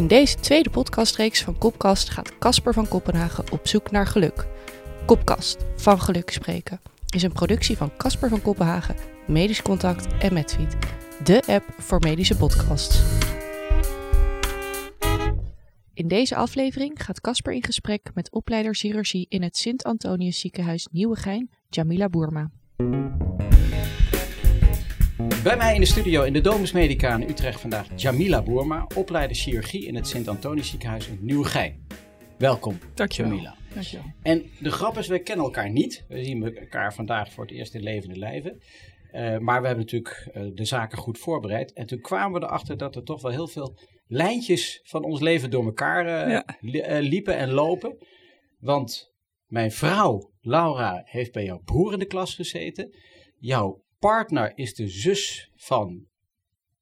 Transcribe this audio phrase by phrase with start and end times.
[0.00, 4.46] In deze tweede podcastreeks van Kopkast gaat Casper van Kopenhagen op zoek naar geluk.
[5.06, 6.80] Kopkast, van geluk spreken,
[7.14, 10.76] is een productie van Casper van Kopenhagen, Medisch Contact en Medfeed,
[11.24, 13.02] de app voor medische podcasts.
[15.94, 21.50] In deze aflevering gaat Casper in gesprek met opleider chirurgie in het Sint-Antonius ziekenhuis Nieuwegein,
[21.68, 22.50] Jamila Boerma.
[25.42, 29.36] Bij mij in de studio in de Domus Medica in Utrecht vandaag Jamila Boerma, opleider
[29.36, 31.86] chirurgie in het Sint-Antonius ziekenhuis in Nieuwegein.
[32.38, 33.30] Welkom, Dankjewel.
[33.30, 33.56] Jamila.
[33.74, 34.04] Dankjewel.
[34.22, 36.04] En de grap is, we kennen elkaar niet.
[36.08, 38.62] We zien elkaar vandaag voor het eerst in levende lijven.
[39.12, 41.72] Uh, maar we hebben natuurlijk uh, de zaken goed voorbereid.
[41.72, 45.50] En toen kwamen we erachter dat er toch wel heel veel lijntjes van ons leven
[45.50, 46.44] door elkaar uh, ja.
[46.60, 47.96] li liepen en lopen.
[48.58, 49.12] Want
[49.46, 52.94] mijn vrouw, Laura, heeft bij jouw broer in de klas gezeten.
[53.38, 56.04] Jouw partner is de zus van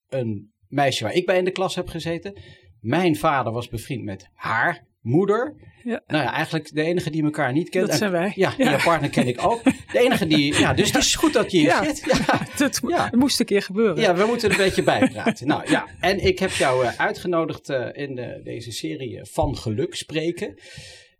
[0.08, 2.34] een meisje waar ik bij in de klas heb gezeten.
[2.80, 5.54] Mijn vader was bevriend met haar moeder.
[5.82, 6.02] Ja.
[6.06, 7.86] Nou ja, eigenlijk de enige die elkaar niet kent.
[7.86, 8.32] Dat zijn wij.
[8.34, 8.70] Ja, ja.
[8.70, 9.64] je partner ken ik ook.
[9.64, 11.84] De enige die, ja, dus het is goed dat je hier ja.
[11.84, 12.04] zit.
[12.26, 13.10] Ja, dat ja.
[13.12, 14.00] moest een keer gebeuren.
[14.00, 15.46] Ja, we moeten er een beetje bijpraten.
[15.46, 19.94] nou ja, en ik heb jou uh, uitgenodigd uh, in de, deze serie van geluk
[19.94, 20.58] spreken.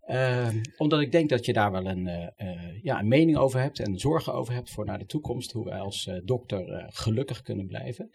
[0.09, 3.79] Uh, omdat ik denk dat je daar wel een, uh, ja, een mening over hebt
[3.79, 5.51] en zorgen over hebt voor naar de toekomst.
[5.51, 8.11] Hoe wij als uh, dokter gelukkig kunnen blijven.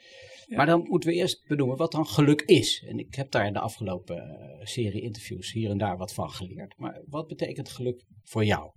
[0.47, 0.57] Ja.
[0.57, 2.85] Maar dan moeten we eerst benoemen wat dan geluk is.
[2.89, 6.75] En ik heb daar in de afgelopen serie interviews hier en daar wat van geleerd.
[6.77, 8.71] Maar wat betekent geluk voor jou?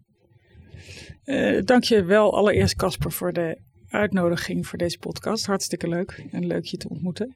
[1.63, 5.45] Dank je wel allereerst Casper voor de uitnodiging voor deze podcast.
[5.45, 7.33] Hartstikke leuk en leuk je te ontmoeten.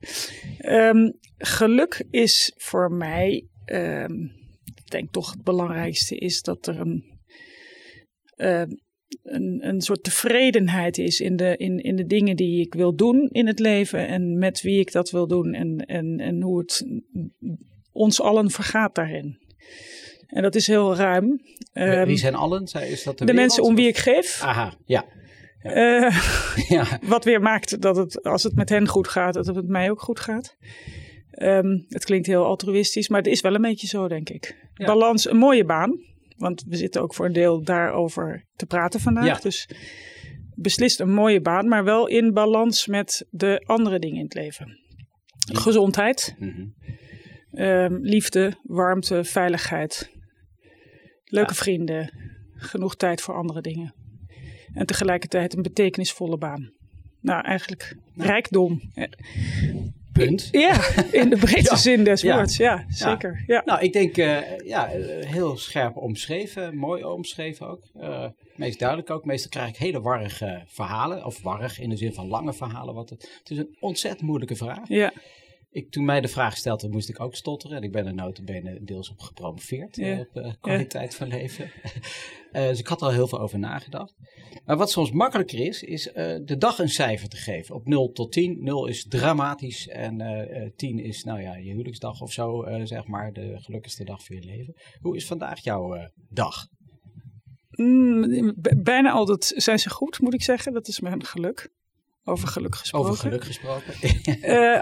[0.59, 3.47] Um, geluk is voor mij...
[3.66, 4.41] Um, ik
[4.92, 7.20] denk toch het belangrijkste is dat er een,
[8.38, 8.64] uh,
[9.23, 13.30] een, een soort tevredenheid is in de, in, in de dingen die ik wil doen
[13.31, 16.86] in het leven en met wie ik dat wil doen en, en, en hoe het
[17.92, 19.39] ons allen vergaat daarin.
[20.28, 21.42] En dat is heel ruim.
[21.73, 22.64] Um, wie zijn allen?
[22.64, 24.41] Is dat de, de mensen om wie ik geef.
[24.44, 25.06] Aha, ja.
[25.63, 26.06] Ja.
[26.06, 26.22] Uh,
[26.78, 27.00] ja.
[27.01, 29.90] Wat weer maakt dat het, als het met hen goed gaat, dat het met mij
[29.90, 30.57] ook goed gaat.
[31.40, 34.69] Um, het klinkt heel altruïstisch, maar het is wel een beetje zo, denk ik.
[34.74, 34.86] Ja.
[34.86, 36.00] Balans, een mooie baan.
[36.38, 39.25] Want we zitten ook voor een deel daarover te praten vandaag.
[39.25, 39.40] Ja.
[39.42, 39.69] Dus
[40.56, 44.80] beslist een mooie baan, maar wel in balans met de andere dingen in het leven.
[45.52, 45.59] Ja.
[45.59, 47.63] Gezondheid, mm -hmm.
[47.63, 50.12] um, liefde, warmte, veiligheid.
[51.24, 52.13] Leuke vrienden,
[52.56, 53.94] genoeg tijd voor andere dingen.
[54.74, 56.74] En tegelijkertijd een betekenisvolle baan.
[57.22, 58.81] Nou, eigenlijk rijkdom.
[60.11, 60.47] Punt.
[60.51, 61.81] Ja, in de breedste ja.
[61.81, 62.57] zin des woords.
[62.57, 63.44] Ja, ja zeker.
[63.47, 63.61] Ja.
[63.66, 64.88] Nou, ik denk uh, ja,
[65.25, 67.83] heel scherp omschreven, mooi omschreven ook.
[68.01, 69.25] Uh, meest duidelijk ook.
[69.25, 72.94] Meestal krijg ik hele warrige verhalen, of warrig in de zin van lange verhalen.
[72.94, 74.88] Want het, het is een ontzettend moeilijke vraag.
[74.88, 75.13] Ja.
[75.73, 77.77] Ik, toen mij de vraag stelde, moest ik ook stotteren.
[77.77, 80.19] En ik ben er notabene deels op gepromoveerd, ja.
[80.19, 81.17] op uh, kwaliteit ja.
[81.17, 81.71] van leven.
[82.51, 84.15] uh, dus ik had er al heel veel over nagedacht.
[84.65, 86.13] Maar wat soms makkelijker is, is uh,
[86.45, 87.75] de dag een cijfer te geven.
[87.75, 88.63] Op 0 tot 10.
[88.63, 93.59] 0 is dramatisch en 10 is nou ja, je huwelijksdag of zo, zeg maar, de
[93.59, 94.75] gelukkigste dag van je leven.
[94.99, 96.67] Hoe is vandaag jouw dag?
[97.71, 98.53] Mm,
[98.83, 100.73] bijna altijd zijn ze goed, moet ik zeggen.
[100.73, 101.71] Dat is mijn geluk.
[102.23, 103.09] Over geluk gesproken.
[103.09, 103.93] Over geluk gesproken.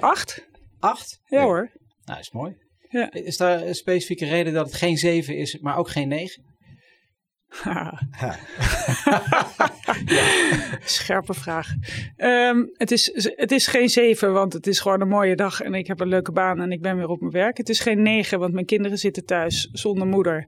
[0.01, 0.48] acht.
[0.79, 1.21] Acht?
[1.25, 1.71] Ja, ja hoor.
[2.05, 2.57] Nou, is mooi.
[2.89, 3.11] Ja.
[3.11, 6.43] Is daar een specifieke reden dat het geen zeven is, maar ook geen negen?
[7.49, 8.01] Ha.
[8.11, 8.37] ha.
[10.05, 10.79] ja.
[10.83, 11.67] Scherpe vraag.
[12.17, 15.73] Um, het, is, het is geen zeven, want het is gewoon een mooie dag en
[15.73, 17.57] ik heb een leuke baan en ik ben weer op mijn werk.
[17.57, 20.47] Het is geen negen, want mijn kinderen zitten thuis zonder moeder.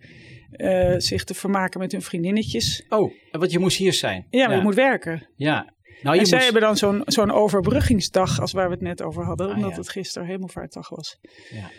[0.51, 2.85] Uh, zich te vermaken met hun vriendinnetjes.
[2.89, 4.27] Oh, want je moest hier zijn.
[4.29, 4.57] Ja, maar ja.
[4.57, 5.27] je moet werken.
[5.35, 5.73] Ja,
[6.03, 6.51] nou, en zij moest...
[6.51, 9.77] hebben dan zo'n zo'n overbruggingsdag als waar we het net over hadden, ah, omdat ja.
[9.77, 11.19] het gisteren hemelvaartdag was.
[11.49, 11.69] Ja.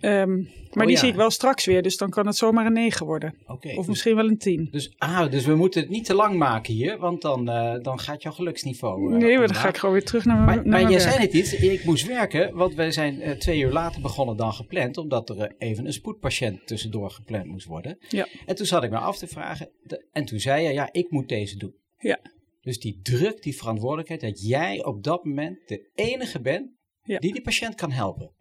[0.00, 0.98] Um, maar oh, die ja.
[0.98, 3.34] zie ik wel straks weer, dus dan kan het zomaar een 9 worden.
[3.46, 4.68] Okay, of dus, misschien wel een 10.
[4.70, 7.98] Dus, ah, dus we moeten het niet te lang maken hier, want dan, uh, dan
[8.00, 9.12] gaat jouw geluksniveau.
[9.12, 11.16] Uh, nee, maar dan ga ik gewoon weer terug naar mijn Maar, maar jij zei
[11.18, 14.96] het iets, ik moest werken, want wij zijn uh, twee uur later begonnen dan gepland,
[14.96, 17.98] omdat er even een spoedpatiënt tussendoor gepland moest worden.
[18.08, 18.26] Ja.
[18.46, 21.10] En toen zat ik me af te vragen, de, en toen zei je, ja, ik
[21.10, 21.74] moet deze doen.
[21.98, 22.18] Ja.
[22.66, 26.70] Dus die druk, die verantwoordelijkheid, dat jij op dat moment de enige bent
[27.02, 27.18] ja.
[27.18, 28.32] die die patiënt kan helpen.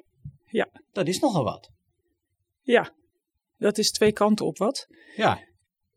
[0.45, 0.69] Ja.
[0.91, 1.69] Dat is nogal wat.
[2.61, 2.93] Ja,
[3.57, 4.87] dat is twee kanten op wat.
[5.15, 5.43] Ja.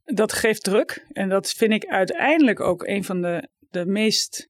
[0.04, 4.48] Dat geeft druk en dat vind ik uiteindelijk ook een van de, de meest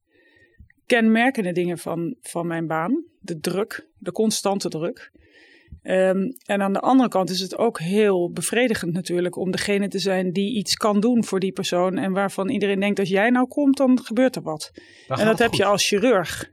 [0.86, 3.04] kenmerkende dingen van, van mijn baan.
[3.20, 5.10] De druk, de constante druk.
[5.82, 9.98] Um, en aan de andere kant is het ook heel bevredigend natuurlijk om degene te
[9.98, 11.98] zijn die iets kan doen voor die persoon.
[11.98, 14.70] En waarvan iedereen denkt, als jij nou komt, dan gebeurt er wat.
[15.06, 15.56] Dan en dat heb goed.
[15.56, 16.50] je als chirurg.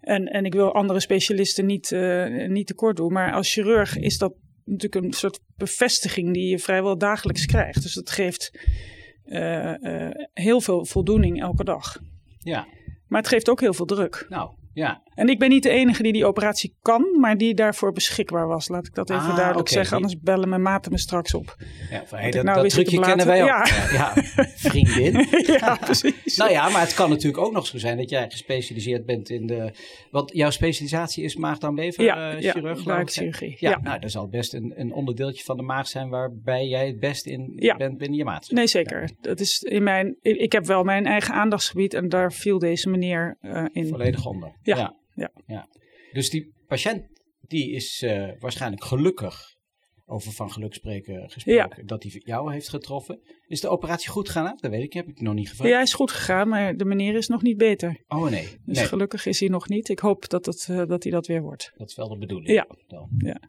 [0.00, 3.12] En, en ik wil andere specialisten niet, uh, niet tekort doen.
[3.12, 4.34] Maar als chirurg is dat
[4.64, 7.82] natuurlijk een soort bevestiging die je vrijwel dagelijks krijgt.
[7.82, 8.58] Dus dat geeft
[9.24, 12.00] uh, uh, heel veel voldoening elke dag.
[12.38, 12.66] Ja.
[13.06, 14.26] Maar het geeft ook heel veel druk.
[14.28, 15.02] Nou, ja.
[15.18, 18.68] En ik ben niet de enige die die operatie kan, maar die daarvoor beschikbaar was.
[18.68, 21.56] Laat ik dat even Ah, duidelijk zeggen, anders bellen mijn maten me straks op.
[21.90, 23.48] Ja, van, hey, dat, nou dat trucje kennen wij ook.
[23.48, 23.66] Ja.
[23.92, 24.12] Ja, ja,
[24.70, 25.26] vriendin.
[25.46, 26.36] ja, precies.
[26.36, 29.46] Nou ja, maar het kan natuurlijk ook nog zo zijn dat jij gespecialiseerd bent in
[29.46, 29.72] de...
[30.10, 32.94] Want jouw specialisatie is maag-darm-lever Ja, eh, ja, chirurg, geloof ik, hè?
[32.94, 33.80] buikchirurgie, Ja, ja.
[33.82, 37.26] nou, dat zal best een, een onderdeeltje van de maag zijn waarbij jij het best
[37.26, 37.76] in Ja.
[37.76, 38.50] bent binnen je maat.
[38.50, 39.10] Nee, zeker.
[39.20, 42.88] Dat is in mijn, ik ik heb wel mijn eigen aandachtsgebied en daar viel deze
[42.88, 43.86] meneer eh, in.
[43.88, 44.52] Volledig onder.
[44.62, 44.94] Ja,
[45.46, 45.68] ja.
[46.12, 47.06] Dus die patiënt
[47.40, 49.56] die is eh, waarschijnlijk gelukkig,
[50.06, 53.20] over van geluk spreken gesproken, dat hij jou heeft getroffen.
[53.46, 54.56] Is de operatie goed gegaan?
[54.60, 55.70] Dat weet ik, heb ik nog niet gevraagd.
[55.70, 58.04] Ja, is goed gegaan, maar de meneer is nog niet beter.
[58.06, 59.88] Oh nee, Dus nee, gelukkig is hij nog niet.
[59.88, 61.72] Ik hoop dat, het, eh, dat hij dat weer wordt.
[61.76, 62.52] dat is wel de bedoeling.
[62.52, 62.66] Ja.
[62.86, 63.08] Dan.
[63.18, 63.40] Ja.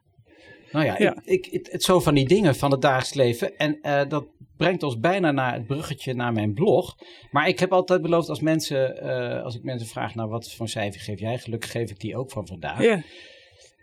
[0.71, 1.18] Nou ja, Ja.
[1.24, 3.57] Ik, ik, het, zo van die dingen van het dagelijks leven.
[3.57, 4.25] En eh, dat
[4.60, 6.95] brengt ons bijna naar het bruggetje naar mijn blog.
[7.31, 10.68] Maar ik heb altijd beloofd als mensen, eh, als ik mensen vraag, nou wat voor
[10.68, 11.38] cijfer geef jij?
[11.38, 12.81] Gelukkig geef ik die ook van vandaag.
[12.81, 13.04] Ja,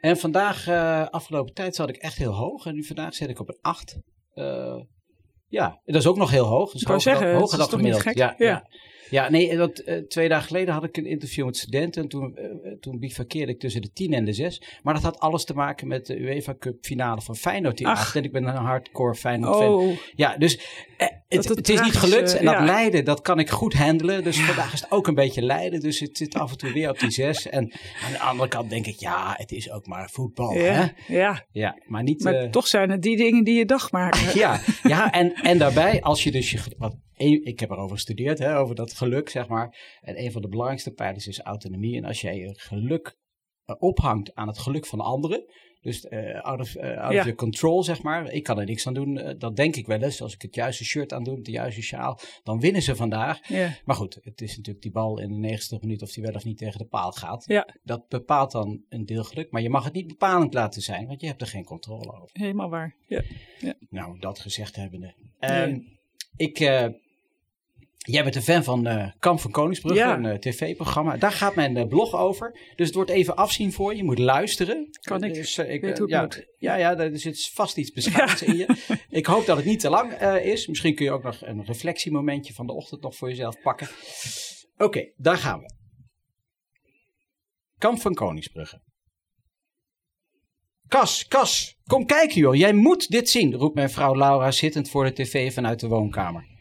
[0.01, 2.67] En vandaag, eh, afgelopen tijd zat ik echt heel hoog.
[2.67, 3.99] En nu vandaag zit ik op een 8.
[4.35, 4.81] Eh,
[5.49, 6.73] ja, dat is ook nog heel hoog.
[6.73, 8.15] Dus Ik hoger zeggen, hoger dan gemiddeld.
[8.15, 8.35] Ja.
[8.39, 8.69] ja.
[9.11, 9.31] Ja.
[9.31, 12.03] nee, dat, eh, twee dagen geleden had ik een interview met studenten.
[12.03, 14.63] En toen, eh, toen bivakkeerde ik tussen de 10 en de 6.
[14.83, 18.17] Maar dat had alles te maken met de UEFA Cup finale van Feyenoord die Ach.
[18.17, 19.75] En ik ben een hardcore Feyenoord fan.
[19.75, 22.37] oh, Ja, dus eh, het, het het is niet gelukt.
[22.37, 22.65] En dat ja.
[22.65, 24.25] lijden, dat kan ik goed handelen.
[24.25, 25.81] Dus vandaag is het ook een beetje lijden.
[25.81, 27.49] Dus het zit af en toe weer op die 6.
[27.49, 27.73] En
[28.05, 30.53] aan de andere kant denk ik, ja, het is ook maar voetbal.
[30.53, 30.87] Hè?
[31.07, 31.79] ja, ja.
[31.87, 32.23] Maar niet...
[32.23, 34.39] Maar eh, toch zijn het die dingen die je dag maken.
[34.39, 36.59] ja, ja en, en daarbij, als je dus je.
[36.79, 39.99] Wat, een- ik heb erover gestudeerd, hè, over dat geluk, zeg maar.
[40.01, 41.97] En een van de belangrijkste pijlers is autonomie.
[41.97, 43.19] En als jij je geluk
[43.65, 45.45] eh, ophangt aan het geluk van anderen.
[45.87, 47.19] Dus eh out, of, eh, out Ja.
[47.19, 48.33] of your control, zeg maar.
[48.33, 49.19] Ik kan er niks aan doen.
[49.19, 50.23] eh, dat denk ik wel eens.
[50.23, 53.49] Als ik het juiste shirt aan doe, de juiste sjaal, dan winnen ze vandaag.
[53.49, 56.33] Ja, Maar goed, het is natuurlijk die bal in de 90 minuut of die wel
[56.35, 57.45] of niet tegen de paal gaat.
[57.47, 59.51] ja Dat bepaalt dan een deel geluk.
[59.51, 62.29] Maar je mag het niet bepalend laten zijn, want je hebt er geen controle over.
[62.33, 62.95] helemaal waar.
[63.09, 63.23] Ja.
[63.91, 65.15] Nou, dat gezegd hebbende.
[65.39, 65.79] Ehm,
[66.37, 66.59] Ik,
[68.07, 70.17] jij bent een fan van eh, Kamp van Koningsbrugge, Ja.
[70.17, 71.17] een eh, tv-programma.
[71.17, 72.59] Daar gaat mijn eh, blog over.
[72.77, 73.97] Dus het wordt even afzien voor je.
[73.97, 74.89] Je moet luisteren.
[75.01, 75.35] Kan ik.
[75.35, 76.47] Dus, eh, Weet hoe het ja, moet.
[76.59, 78.97] Ja, ja, er zit vast iets beschaamds in je.
[79.09, 80.13] Ik hoop dat het niet te lang
[80.43, 80.67] is.
[80.67, 83.89] Misschien kun je ook nog een reflectiemomentje van de ochtend nog voor jezelf pakken.
[84.77, 85.75] Oké, daar gaan we.
[87.79, 88.81] Kamp van Koningsbrugge.
[90.89, 92.55] Kas, Kas, kom kijken joh.
[92.55, 96.56] Jij moet dit zien, roept mijn vrouw Laura zittend voor de tv vanuit de woonkamer.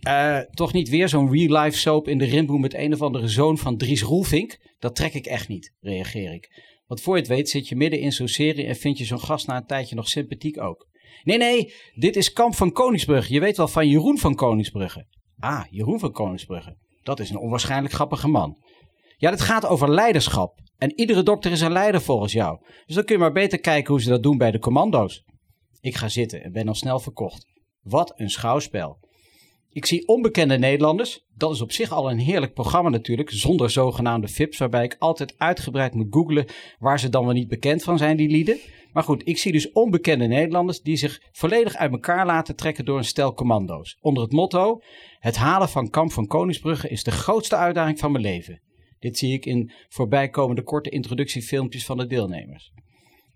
[0.00, 3.58] Eh, toch niet weer zo'n real-life soap in de rimboe met een of andere zoon
[3.58, 4.58] van Dries Roelvink?
[4.78, 6.68] Dat trek ik echt niet, reageer ik.
[6.86, 9.20] Want voor je het weet zit je midden in zo'n serie en vind je zo'n
[9.20, 10.88] gast na een tijdje nog sympathiek ook.
[11.22, 13.32] Nee, nee, dit is Kamp van Koningsbrugge.
[13.32, 15.06] Je weet wel van Jeroen van Koningsbrugge.
[15.38, 16.76] Ah, Jeroen van Koningsbrugge.
[17.02, 18.56] Dat is een onwaarschijnlijk grappige man.
[19.16, 20.58] Ja, dit gaat over leiderschap.
[20.76, 22.58] En iedere dokter is een leider volgens jou.
[22.86, 25.24] Dus dan kun je maar beter kijken hoe ze dat doen bij de commando's.
[25.80, 27.46] Ik ga zitten en ben al snel verkocht.
[27.80, 28.98] Wat een schouwspel.
[29.72, 31.24] Ik zie onbekende Nederlanders.
[31.36, 35.34] Dat is op zich al een heerlijk programma natuurlijk, zonder zogenaamde fips, waarbij ik altijd
[35.38, 36.46] uitgebreid moet googlen
[36.78, 38.58] waar ze dan wel niet bekend van zijn, die lieden.
[38.92, 42.98] Maar goed, ik zie dus onbekende Nederlanders die zich volledig uit elkaar laten trekken door
[42.98, 43.96] een stel commando's.
[44.00, 44.80] Onder het motto:
[45.18, 48.60] Het halen van Kamp van Koningsbrugge is de grootste uitdaging van mijn leven.
[48.98, 52.72] Dit zie ik in voorbijkomende korte introductiefilmpjes van de deelnemers.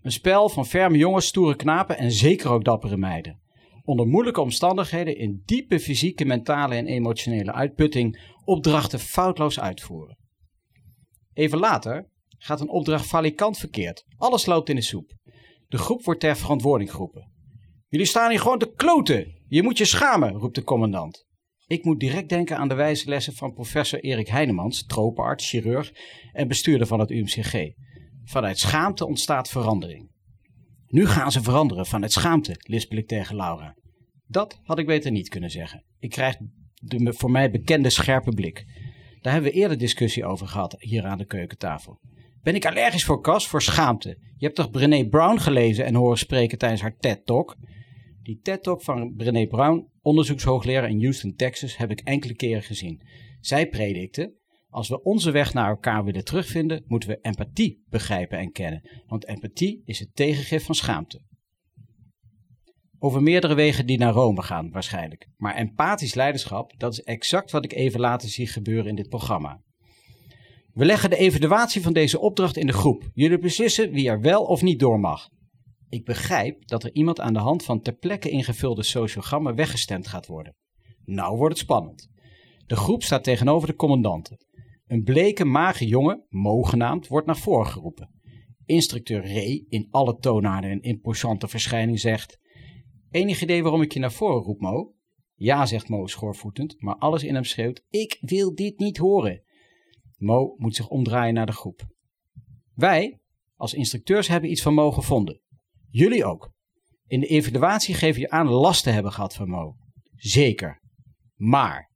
[0.03, 3.43] Een spel van ferme jongens, stoere knapen en zeker ook dappere meiden.
[3.85, 10.19] Onder moeilijke omstandigheden in diepe fysieke, mentale en emotionele uitputting opdrachten foutloos uitvoeren.
[11.33, 14.05] Even later gaat een opdracht valikant verkeerd.
[14.17, 15.13] Alles loopt in de soep.
[15.69, 17.33] De groep wordt ter verantwoording geroepen.
[17.89, 19.43] Jullie staan hier gewoon te kloten.
[19.49, 21.27] Je moet je schamen, roept de commandant.
[21.67, 25.93] Ik moet direct denken aan de wijze lessen van professor Erik Heinemans, tropenarts, chirurg
[26.33, 27.73] en bestuurder van het UMCG.
[28.25, 30.11] Vanuit schaamte ontstaat verandering.
[30.95, 33.77] Nu gaan ze veranderen vanuit schaamte, lispel ik tegen Laura.
[34.27, 35.85] Dat had ik beter niet kunnen zeggen.
[35.99, 36.37] Ik krijg
[36.75, 38.65] de voor mij bekende scherpe blik.
[39.21, 42.01] Daar hebben we eerder discussie over gehad hier aan de keukentafel.
[42.43, 44.09] Ben ik allergisch voor kas, voor schaamte?
[44.09, 47.57] Je hebt toch Brené Brown gelezen en horen spreken tijdens haar TED-talk?
[48.23, 53.03] Die TED-talk van Brené Brown, onderzoekshoogleraar in Houston, Texas, heb ik enkele keren gezien.
[53.41, 54.35] Zij predikte,
[54.75, 59.03] als we onze weg naar elkaar willen terugvinden, moeten we empathie begrijpen en kennen.
[59.07, 61.21] Want empathie is het tegengif van schaamte.
[62.99, 65.29] Over meerdere wegen die naar Rome gaan, waarschijnlijk.
[65.37, 69.61] Maar empathisch leiderschap, dat is exact wat ik even later zie gebeuren in dit programma.
[70.73, 73.11] We leggen de evaluatie van deze opdracht in de groep.
[73.13, 75.29] Jullie beslissen wie er wel of niet door mag.
[75.89, 80.27] Ik begrijp dat er iemand aan de hand van ter plekke ingevulde sociogrammen weggestemd gaat
[80.27, 80.57] worden.
[81.05, 82.09] Nou wordt het spannend.
[82.67, 84.39] De groep staat tegenover de commandanten.
[84.87, 88.11] Een bleke, mager jongen, Mo genaamd, wordt naar voren geroepen.
[88.65, 92.43] Instructeur Ray, in alle toonaarden en imposante verschijning, zegt...
[93.11, 94.95] Enig idee waarom ik je naar voren roep, Mo?
[95.35, 99.43] Ja, zegt Mo schoorvoetend, maar alles in hem schreeuwt: Ik wil dit niet horen.
[100.17, 101.87] Mo moet zich omdraaien naar de groep.
[102.75, 103.21] Wij,
[103.57, 105.41] als instructeurs, hebben iets van Mo gevonden.
[105.91, 106.53] Jullie ook.
[107.07, 109.77] In de evaluatie geven je aan last te hebben gehad van Mo.
[110.15, 110.81] Zeker.
[111.35, 111.91] Maar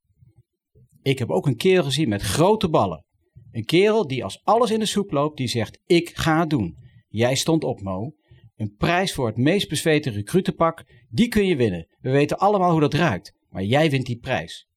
[1.08, 3.04] ik heb ook een kerel gezien met grote ballen.
[3.50, 6.76] Een kerel die als alles in de soep loopt, die zegt: Ik ga het doen.
[7.08, 8.12] Jij stond op, Mo.
[8.56, 11.86] Een prijs voor het meest bezweten recrutenpak, die kun je winnen.
[12.00, 14.68] We weten allemaal hoe dat ruikt, maar jij wint die prijs.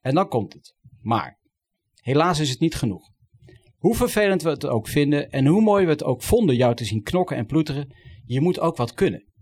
[0.00, 0.74] En dan komt het.
[1.00, 1.38] Maar,
[1.94, 3.10] helaas is het niet genoeg.
[3.76, 6.84] Hoe vervelend we het ook vinden en hoe mooi we het ook vonden jou te
[6.84, 7.94] zien knokken en ploeteren,
[8.24, 9.32] je moet ook wat kunnen.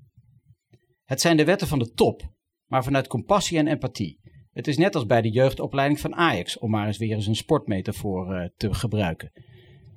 [1.05, 2.33] Het zijn de wetten van de top,
[2.67, 4.21] maar vanuit compassie en empathie.
[4.53, 7.37] Het is net als bij de jeugdopleiding van Ajax, om maar eens weer eens een
[7.37, 9.33] sportmetafoor uh, te gebruiken.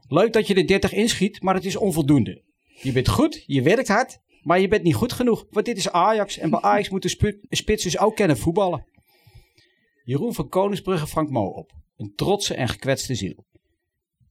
[0.08, 2.44] Leuk dat je de 30 inschiet, maar het is onvoldoende.
[2.82, 5.46] Je bent goed, je werkt hard, maar je bent niet goed genoeg.
[5.50, 7.10] Want dit is Ajax en bij Ajax moeten
[7.50, 8.86] spits dus ook kennen voetballen.
[10.04, 11.72] Jeroen van Koningsbrugge vangt Mo op.
[11.98, 13.46] Een trotse en gekwetste ziel.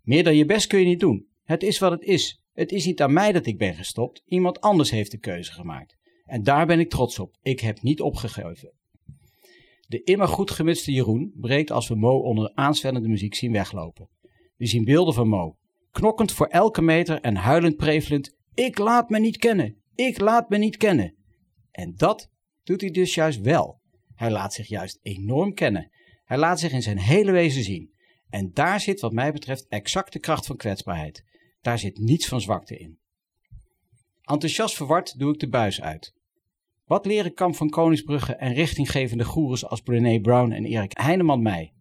[0.03, 1.27] Meer dan je best kun je niet doen.
[1.45, 2.43] Het is wat het is.
[2.53, 4.23] Het is niet aan mij dat ik ben gestopt.
[4.27, 5.97] Iemand anders heeft de keuze gemaakt.
[6.25, 7.37] En daar ben ik trots op.
[7.43, 8.73] Ik heb niet opgegeven.
[9.87, 14.09] De immer goed gemutste Jeroen breekt als we Mo onder aanzwellende muziek zien weglopen.
[14.57, 15.57] We zien beelden van Mo.
[15.91, 18.37] Knokkend voor elke meter en huilend prevelend.
[18.55, 19.83] Ik laat me niet kennen.
[19.95, 21.15] Ik laat me niet kennen.
[21.71, 22.31] En dat
[22.63, 23.81] doet hij dus juist wel.
[24.15, 25.91] Hij laat zich juist enorm kennen.
[26.25, 27.93] Hij laat zich in zijn hele wezen zien.
[28.29, 31.25] En daar zit wat mij betreft exact de kracht van kwetsbaarheid.
[31.61, 32.99] Daar zit niets van zwakte in.
[34.23, 36.15] Enthousiast verward doe ik de buis uit.
[36.85, 41.73] Wat leren Kamp van Koningsbrugge en richtinggevende goeroes als Brené Brown en Erik Heineman mij?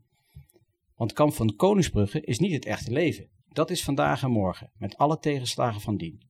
[0.95, 3.29] Want Kamp van Koningsbrugge is niet het echte leven.
[3.47, 6.21] Dat is vandaag en morgen, met alle tegenslagen van dien.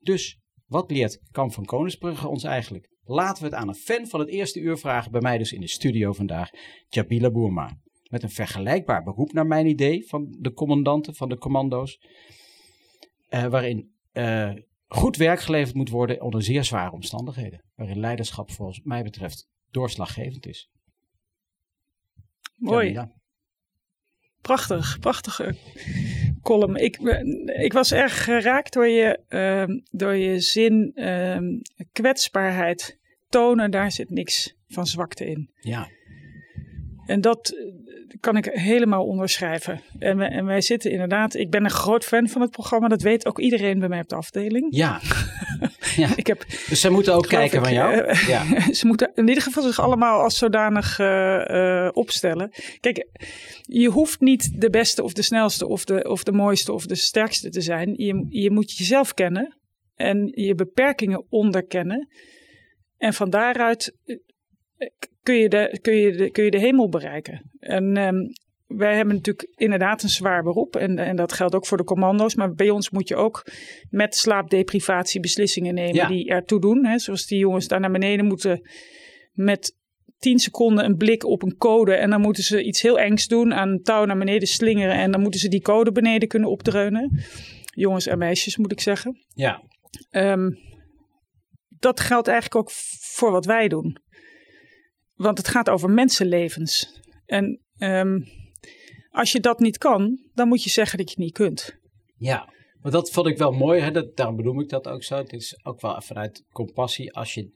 [0.00, 2.88] Dus, wat leert Kamp van Koningsbrugge ons eigenlijk?
[3.04, 5.60] Laten we het aan een fan van het eerste uur vragen, bij mij dus in
[5.60, 6.50] de studio vandaag,
[6.88, 7.78] Jabila Boerma.
[8.10, 12.00] Met een vergelijkbaar beroep naar mijn idee van de commandanten, van de commando's.
[13.30, 14.52] Uh, waarin uh,
[14.86, 17.64] goed werk geleverd moet worden onder zeer zware omstandigheden.
[17.74, 20.70] Waarin leiderschap volgens mij betreft doorslaggevend is.
[22.56, 22.92] Mooi.
[22.92, 23.12] Ja,
[24.40, 25.56] prachtig, prachtige
[26.42, 26.76] column.
[26.76, 26.98] Ik,
[27.46, 31.38] ik was erg geraakt door je, uh, door je zin uh,
[31.92, 32.98] kwetsbaarheid
[33.28, 33.70] tonen.
[33.70, 35.50] Daar zit niks van zwakte in.
[35.60, 35.88] Ja.
[37.06, 37.54] En dat
[38.20, 39.80] kan ik helemaal onderschrijven.
[39.98, 42.88] En, we, en wij zitten inderdaad, ik ben een groot fan van het programma.
[42.88, 44.66] Dat weet ook iedereen bij mij op de afdeling.
[44.70, 45.00] Ja.
[45.96, 46.08] ja.
[46.16, 47.94] ik heb, dus ze moeten ook kijken van jou?
[47.94, 48.60] Uh, ja.
[48.72, 52.50] ze moeten in ieder geval zich allemaal als zodanig uh, uh, opstellen.
[52.80, 53.08] Kijk,
[53.60, 56.94] je hoeft niet de beste of de snelste of de, of de mooiste of de
[56.94, 57.94] sterkste te zijn.
[57.96, 59.58] Je, je moet jezelf kennen
[59.94, 62.08] en je beperkingen onderkennen.
[62.96, 63.96] En van daaruit
[65.24, 67.50] kun je de, kun je de, kun je de hemel bereiken.
[67.58, 68.32] En um,
[68.66, 70.76] wij hebben natuurlijk inderdaad een zwaar beroep.
[70.76, 72.34] En, en dat geldt ook voor de commando's.
[72.34, 73.46] Maar bij ons moet je ook
[73.90, 76.08] met slaapdeprivatie beslissingen nemen ja.
[76.08, 76.84] die ertoe doen.
[76.84, 76.98] Hè.
[76.98, 78.68] Zoals die jongens daar naar beneden moeten
[79.32, 79.76] met
[80.18, 81.94] 10 seconden een blik op een code.
[81.94, 83.54] En dan moeten ze iets heel engs doen.
[83.54, 84.94] Aan een touw naar beneden slingeren.
[84.94, 87.20] En dan moeten ze die code beneden kunnen opdreunen.
[87.64, 89.24] Jongens en meisjes moet ik zeggen.
[89.34, 89.62] Ja.
[90.10, 90.58] Um,
[91.78, 94.02] dat geldt eigenlijk ook voor wat wij doen.
[95.14, 97.00] Want het gaat over mensenlevens.
[97.26, 98.24] En um,
[99.10, 101.78] als je dat niet kan, dan moet je zeggen dat je het niet kunt.
[102.16, 103.80] Ja, maar dat vond ik wel mooi.
[103.80, 103.90] Hè?
[103.90, 105.16] Dat, daarom benoem ik dat ook zo.
[105.16, 107.12] Het is ook wel vanuit compassie.
[107.12, 107.52] Als je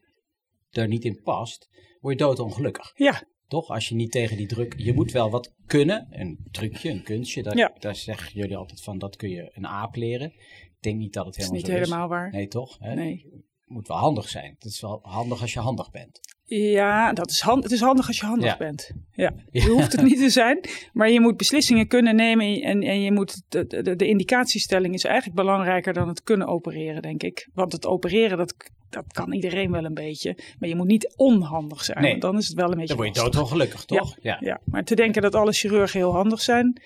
[0.69, 2.91] er niet in past, word je doodongelukkig.
[2.95, 3.23] Ja.
[3.47, 3.69] Toch?
[3.69, 4.73] Als je niet tegen die druk...
[4.77, 6.07] Je moet wel wat kunnen.
[6.09, 7.43] Een trucje, een kunstje.
[7.43, 7.75] Dat, ja.
[7.79, 10.33] Daar zeggen jullie altijd van, dat kun je een aap leren.
[10.63, 12.31] Ik denk niet dat het helemaal is niet helemaal waar.
[12.31, 12.77] Nee, toch?
[12.79, 12.93] Hè?
[12.93, 13.25] Nee.
[13.31, 14.53] Het moet wel handig zijn.
[14.53, 16.19] Het is wel handig als je handig bent.
[16.49, 18.57] Ja, dat is hand, het is handig als je handig ja.
[18.57, 18.91] bent.
[19.11, 19.33] Ja.
[19.51, 20.59] Je hoeft het niet te zijn,
[20.93, 25.03] maar je moet beslissingen kunnen nemen en, en je moet de, de, de, indicatiestelling is
[25.03, 27.49] eigenlijk belangrijker dan het kunnen opereren, denk ik.
[27.53, 28.53] Want het opereren, dat,
[28.89, 32.09] dat kan iedereen wel een beetje, maar je moet niet onhandig zijn, nee.
[32.09, 34.15] want dan is het wel een beetje Dan word je doodongelukkig, toch?
[34.21, 34.37] Ja.
[34.39, 34.47] Ja.
[34.47, 36.81] ja, maar te denken dat alle chirurgen heel handig zijn,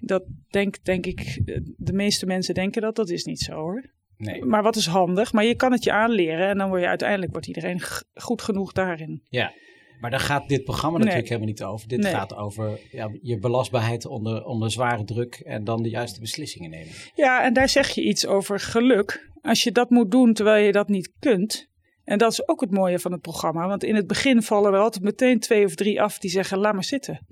[0.00, 1.40] dat denk, denk ik,
[1.76, 3.84] de meeste mensen denken dat, dat is niet zo hoor.
[4.18, 4.44] Nee.
[4.44, 5.32] Maar wat is handig?
[5.32, 7.80] Maar je kan het je aanleren en dan word je uiteindelijk wordt iedereen
[8.14, 9.22] goed genoeg daarin.
[9.28, 9.52] Ja.
[10.00, 11.88] Maar daar gaat dit programma natuurlijk helemaal niet over.
[11.88, 16.70] Dit gaat over ja, je belastbaarheid onder, onder zware druk en dan de juiste beslissingen
[16.70, 16.92] nemen.
[17.14, 19.30] Ja, en daar zeg je iets over geluk.
[19.40, 21.68] Als je dat moet doen terwijl je dat niet kunt.
[22.04, 23.66] En dat is ook het mooie van het programma.
[23.66, 26.74] Want in het begin vallen er altijd meteen twee of drie af die zeggen: laat
[26.74, 27.26] maar zitten.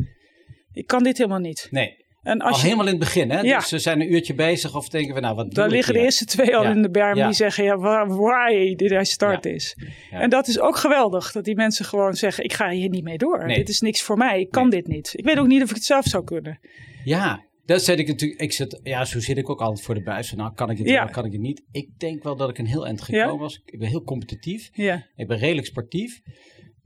[0.72, 1.68] Ik kan dit helemaal niet.
[1.70, 2.05] Nee.
[2.26, 3.40] En als al helemaal in het begin, hè?
[3.40, 3.58] Ja.
[3.58, 6.24] Dus ze zijn een uurtje bezig of denken we, nou wat Dan liggen de eerste
[6.24, 9.76] twee al in de berm die zeggen, ja, why did I start this?
[10.10, 13.18] En dat is ook geweldig, dat die mensen gewoon zeggen, ik ga hier niet mee
[13.18, 13.46] door.
[13.46, 15.12] Dit is niks voor mij, ik kan dit niet.
[15.16, 16.58] Ik weet ook niet of ik het zelf zou kunnen.
[17.04, 20.02] Ja, dat zet ik natuurlijk, ik zit, ja, zo zit ik ook altijd voor de
[20.02, 20.32] buis.
[20.32, 21.04] nou, kan ik het ja.
[21.04, 21.62] kan ik het niet?
[21.70, 23.62] Ik denk wel dat ik een heel eind gekomen was.
[23.64, 24.70] Ik ben heel competitief.
[24.72, 25.06] Ja.
[25.16, 26.20] Ik ben redelijk sportief.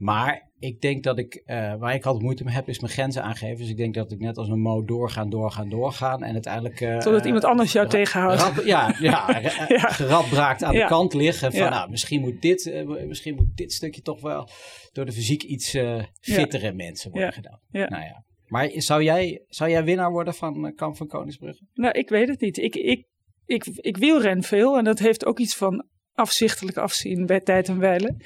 [0.01, 3.23] Maar ik denk dat ik, uh, waar ik altijd moeite mee heb, is mijn grenzen
[3.23, 3.57] aangeven.
[3.57, 6.23] Dus ik denk dat ik net als een mo doorgaan, doorgaan, doorgaan.
[6.23, 6.81] En uiteindelijk...
[6.81, 8.63] Uh, Totdat iemand anders jou tegenhoudt.
[8.65, 9.89] ja, ja, ja.
[9.89, 11.53] geradbraakt aan de kant liggen.
[11.53, 14.49] Van nou, misschien moet, dit, uh, misschien moet dit stukje toch wel
[14.91, 15.77] door de fysiek iets
[16.19, 17.59] fittere mensen worden gedaan.
[17.69, 18.25] Nou ja.
[18.45, 21.65] Maar zou jij, zou jij winnaar worden van Kamp van Koningsbrugge?
[21.73, 22.57] Nou, ik weet het niet.
[22.57, 23.05] Ik, ik,
[23.45, 27.79] ik, ik wielren veel en dat heeft ook iets van afzichtelijk afzien bij tijd en
[27.79, 28.21] wijlen.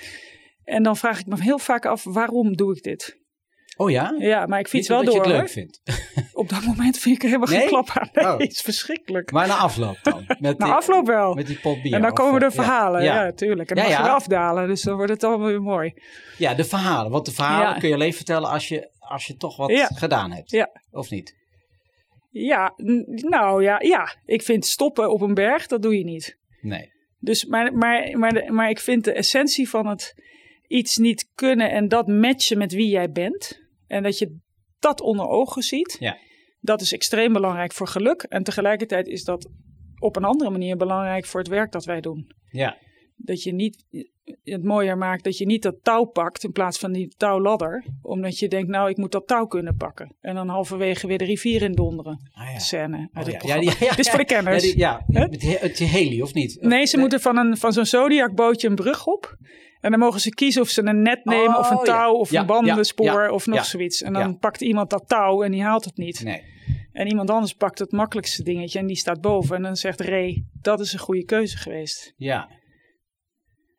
[0.65, 3.24] En dan vraag ik me heel vaak af, waarom doe ik dit?
[3.77, 4.15] Oh ja?
[4.17, 5.15] Ja, maar ik fiets wel door.
[5.15, 5.81] Dat je het leuk vindt.
[6.34, 8.10] Op dat moment vind ik er helemaal geen klap aan.
[8.13, 8.39] Nee, oh.
[8.39, 9.31] is verschrikkelijk.
[9.31, 10.25] Maar na afloop dan?
[10.39, 11.34] Met na afloop wel.
[11.34, 11.93] Met die pot bier.
[11.93, 13.69] En dan komen de verhalen, ja, ja tuurlijk.
[13.69, 15.93] En dan mag je afdalen, dus dan wordt het allemaal weer mooi.
[16.38, 17.12] Ja, de verhalen.
[17.12, 20.51] Want de verhalen kun je alleen vertellen als je, als je toch wat gedaan hebt.
[20.51, 20.69] Ja.
[20.91, 21.36] Of niet?
[22.29, 22.74] Ja,
[23.05, 24.15] nou ja, ja.
[24.25, 26.38] Ik vind stoppen op een berg, dat doe je niet.
[26.62, 26.91] Nee.
[27.19, 30.13] Dus, maar, maar, maar, maar ik vind de essentie van het
[30.67, 33.63] iets niet kunnen en dat matchen met wie jij bent.
[33.88, 34.38] En dat je
[34.79, 35.95] dat onder ogen ziet.
[36.00, 36.17] Ja.
[36.60, 38.22] Dat is extreem belangrijk voor geluk.
[38.22, 39.50] En tegelijkertijd is dat
[40.00, 42.31] op een andere manier belangrijk voor het werk dat wij doen.
[42.50, 42.77] Ja.
[43.15, 43.86] Dat je niet
[44.43, 47.86] het mooier maakt dat je niet dat touw pakt in plaats van die touwladder.
[48.01, 50.15] Omdat je denkt, nou, ik moet dat touw kunnen pakken.
[50.22, 52.29] En dan halverwege weer de rivier in donderen.
[52.31, 52.60] Ah, ja.
[52.60, 53.55] Scène uit oh, het ja.
[53.55, 54.74] Ja, ja, Dit is voor de kenners.
[54.74, 56.57] Ja, het, het heli of niet?
[56.62, 59.38] Nee, ze moeten van, een, van zo'n Zodiac bootje een brug op.
[59.86, 62.32] En dan mogen ze kiezen of ze een net nemen of een oh, touw of
[62.32, 64.02] een bandenspoor of nog zoiets.
[64.02, 66.24] En dan pakt iemand dat touw en die haalt het niet.
[66.24, 66.43] Nee.
[66.91, 69.56] En iemand anders pakt het makkelijkste dingetje en die staat boven.
[69.56, 72.13] En dan zegt Ray, dat is een goede keuze geweest.
[72.17, 72.50] Ja.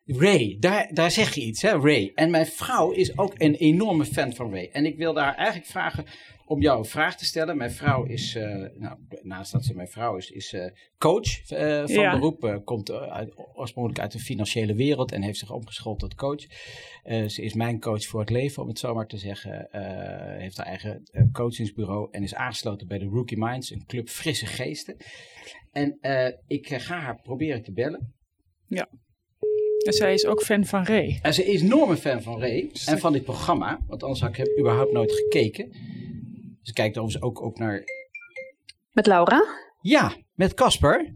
[0.05, 2.11] Ray, daar, daar zeg je iets, hè, Ray.
[2.15, 4.69] En mijn vrouw is ook een enorme fan van Ray.
[4.71, 6.05] En ik wil daar eigenlijk vragen
[6.47, 7.57] om jou een vraag te stellen.
[7.57, 10.65] Mijn vrouw is, uh, nou, naast dat ze mijn vrouw is, is uh,
[10.97, 12.61] coach uh, van beroep.
[12.63, 16.41] komt uit, oorspronkelijk uit de financiële wereld en heeft zich omgeschoold tot coach.
[17.27, 19.67] ze is mijn coach voor het leven, om het zo maar te zeggen.
[20.39, 24.97] heeft haar eigen coachingsbureau en is aangesloten bij de Rookie Minds, een club frisse geesten.
[25.71, 25.97] En
[26.47, 28.13] ik ga haar proberen te bellen.
[28.67, 28.89] Ja.
[29.85, 31.19] En zij is ook fan van Ray.
[31.21, 33.79] En ze is enorme fan van Ray en van dit programma.
[33.87, 35.71] Want anders had ik überhaupt nooit gekeken.
[36.67, 37.83] Ze kijkt overigens ook, ook naar...
[38.91, 39.45] Met Laura?
[39.81, 41.15] Ja, met Casper.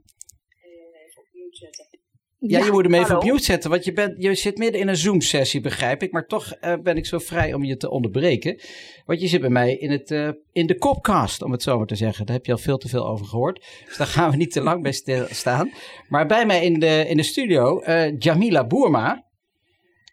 [2.38, 4.88] Ja, je moet hem even op mute zetten, want je, bent, je zit midden in
[4.88, 6.12] een Zoom-sessie, begrijp ik.
[6.12, 8.60] Maar toch uh, ben ik zo vrij om je te onderbreken.
[9.06, 11.88] Want je zit bij mij in, het, uh, in de kopcast, om het zo maar
[11.88, 12.26] te zeggen.
[12.26, 13.66] Daar heb je al veel te veel over gehoord.
[13.86, 15.72] Dus daar gaan we niet te lang bij staan.
[16.10, 19.26] Maar bij mij in de, in de studio, uh, Jamila Boerma.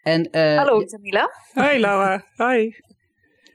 [0.03, 1.31] En, Hallo Jamila.
[1.53, 2.75] Hoi Laura, hoi.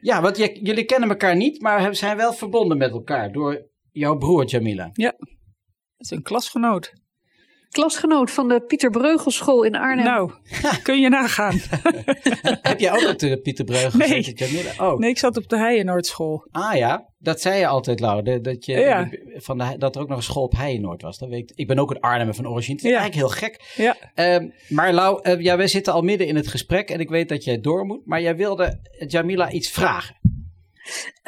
[0.05, 4.45] Ja, want jullie kennen elkaar niet, maar zijn wel verbonden met elkaar door jouw broer
[4.45, 4.91] Jamila.
[4.93, 5.29] Ja, dat
[5.97, 6.93] is een klasgenoot.
[7.75, 10.05] Klasgenoot van de Pieter Breugelschool in Arnhem.
[10.05, 10.31] Nou,
[10.83, 11.61] kun je nagaan.
[12.63, 14.21] Heb jij ook op de Pieter Breugel nee.
[14.21, 14.71] Jamila?
[14.79, 14.99] Oh.
[14.99, 16.47] Nee, ik zat op de Heijenoordschool.
[16.51, 18.41] Ah ja, dat zei je altijd, Lau.
[18.41, 21.19] Dat, je, van de, dat er ook nog een school op Heijenoord was.
[21.19, 21.57] Dat weet ik.
[21.57, 22.77] ik ben ook een Arnhem van origine.
[22.77, 23.73] Het is eigenlijk heel gek.
[23.77, 23.97] Ja.
[24.35, 27.29] Um, maar Lau, uh, ja, wij zitten al midden in het gesprek en ik weet
[27.29, 28.07] dat jij door moet.
[28.07, 30.17] Maar jij wilde Jamila iets vragen.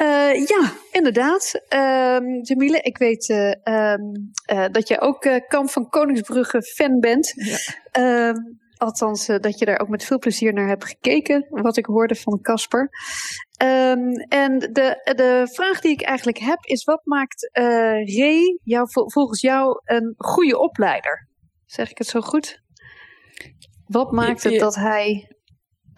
[0.01, 1.61] Uh, ja, inderdaad.
[1.73, 7.33] Uh, Jamile, ik weet uh, dat jij ook Kamp van Koningsbrugge fan bent.
[7.35, 7.57] Ja.
[7.91, 8.35] Ehm,
[8.75, 12.41] althans, dat je daar ook met veel plezier naar hebt gekeken, wat ik hoorde van
[12.41, 12.89] Casper.
[13.57, 17.49] Ehm, en de, de vraag die ik eigenlijk heb is: wat maakt
[18.03, 21.27] Ray jou, volgens jou een goede opleider?
[21.65, 22.61] Zeg ik het zo goed?
[23.85, 25.36] Wat maakt het dat hij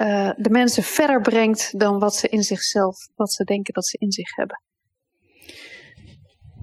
[0.02, 3.98] uh, de mensen verder brengt dan wat ze in zichzelf, wat ze denken dat ze
[3.98, 4.62] in zich hebben.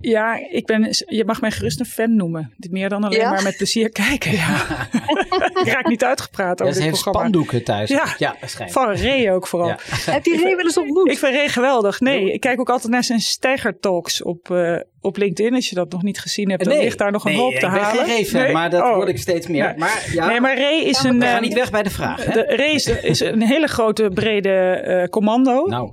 [0.00, 2.54] Ja, ik ben, je mag mij gerust een fan noemen.
[2.70, 4.32] Meer dan alleen maar met plezier kijken.
[4.32, 4.66] Ja.
[5.62, 7.18] ik raak niet uitgepraat over ja, dit programma.
[7.18, 7.90] spandoeken thuis.
[7.90, 9.68] Ja, ja van Ray ook vooral.
[10.10, 11.10] Heb je Ray wel eens ontmoet?
[11.10, 12.00] Ik vind Ray geweldig.
[12.00, 15.54] Nee, ik kijk ook altijd naar zijn Steiger Talks op, uh, op LinkedIn.
[15.54, 18.00] Als je dat nog niet gezien hebt, dan ligt daar nog een hoop te halen.
[18.00, 18.94] Ik ben geen Ray maar dat oh.
[18.94, 19.74] word ik steeds meer.
[19.76, 20.26] Maar, ja.
[20.26, 21.18] Nee, maar Ray is een...
[21.18, 22.24] We gaan niet weg bij de vraag.
[22.24, 22.32] Hè?
[22.32, 25.66] De, Ray is, is, een hele grote, brede uh, commando.
[25.66, 25.92] Nou.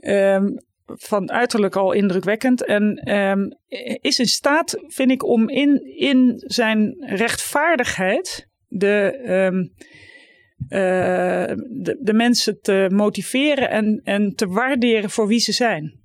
[0.00, 2.64] Um, van uiterlijk al indrukwekkend.
[2.64, 3.58] En um,
[4.00, 9.20] is in staat, vind ik, om in, in zijn rechtvaardigheid de,
[9.52, 9.72] um,
[10.68, 16.00] uh, de, de, mensen te motiveren en, en te waarderen voor wie ze zijn.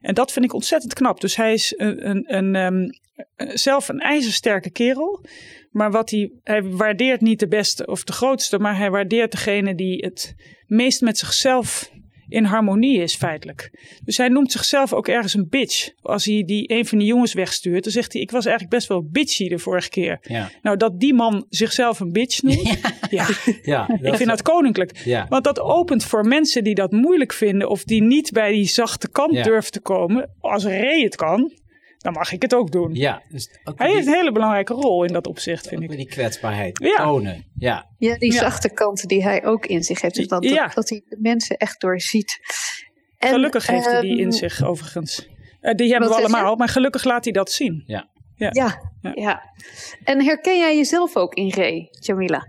[0.00, 1.20] En dat vind ik ontzettend knap.
[1.20, 2.90] Dus hij is een, een, een um,
[3.36, 5.24] zelf een ijzersterke kerel.
[5.70, 9.74] Maar wat hij, hij waardeert niet de beste of de grootste, maar hij waardeert degene
[9.74, 10.34] die het
[10.66, 11.90] meest met zichzelf
[12.28, 13.70] in harmonie is feitelijk.
[14.04, 15.90] Dus hij noemt zichzelf ook ergens een bitch.
[16.02, 18.88] Als hij die, een van die jongens wegstuurt, dan zegt hij: Ik was eigenlijk best
[18.88, 20.18] wel bitchy de vorige keer.
[20.22, 20.50] Ja.
[20.62, 22.78] Nou, dat die man zichzelf een bitch noemt,
[23.10, 23.26] ja,
[23.62, 23.88] ja.
[24.02, 25.26] ik vind dat koninklijk.
[25.28, 29.10] Want dat opent voor mensen die dat moeilijk vinden of die niet bij die zachte
[29.10, 30.30] kant durven te komen.
[30.40, 31.52] Als Ray het kan,
[31.98, 32.94] dan mag ik het ook doen.
[32.94, 35.90] Ja, dus Hij heeft een hele belangrijke rol in dat opzicht, vind ik.
[35.90, 36.96] Die kwetsbaarheid ja.
[36.96, 37.44] tonen.
[37.54, 40.14] Ja, ja die zachte kanten die hij ook in zich heeft.
[40.14, 40.68] Dus dat, ja.
[40.74, 42.40] dat, hij de mensen echt doorziet.
[43.18, 45.28] En, gelukkig heeft hij die in ehm, zich, overigens.
[45.60, 47.82] Uh, die hebben we allemaal, maar gelukkig laat hij dat zien.
[47.86, 48.08] Ja.
[48.36, 48.50] Ja.
[48.52, 49.12] ja.
[49.14, 49.42] ja.
[50.04, 52.46] En herken jij jezelf ook in Ray, Jamila?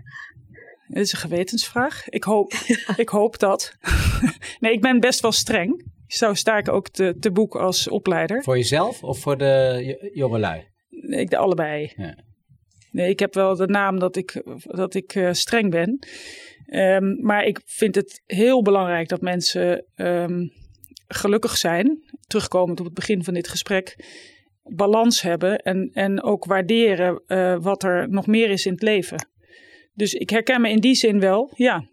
[0.86, 2.08] Dat is een gewetensvraag.
[2.08, 2.52] Ik hoop,
[2.96, 3.74] ik hoop dat.
[4.60, 5.84] nee, ik ben best wel streng.
[6.10, 8.42] Zo sta ik ook te, te boek als opleider.
[8.42, 10.68] Voor jezelf of voor de jongelui?
[10.88, 11.92] Nee, de allebei.
[11.96, 12.24] Ja.
[12.90, 16.06] Nee, ik heb wel de naam dat ik, dat ik uh, streng ben.
[16.66, 20.52] Um, maar ik vind het heel belangrijk dat mensen um,
[21.06, 22.02] gelukkig zijn.
[22.26, 23.96] Terugkomend op het begin van dit gesprek.
[24.62, 29.28] Balans hebben en, en ook waarderen uh, wat er nog meer is in het leven.
[29.94, 31.52] Dus ik herken me in die zin wel.
[31.56, 31.88] Ja,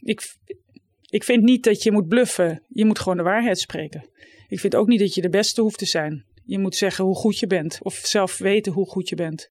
[0.00, 0.22] ik,
[1.10, 2.62] ik vind niet dat je moet bluffen.
[2.68, 4.08] Je moet gewoon de waarheid spreken.
[4.48, 6.24] Ik vind ook niet dat je de beste hoeft te zijn.
[6.44, 7.78] Je moet zeggen hoe goed je bent.
[7.82, 9.50] Of zelf weten hoe goed je bent.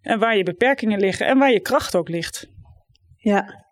[0.00, 2.48] En waar je beperkingen liggen en waar je kracht ook ligt.
[3.16, 3.66] Ja.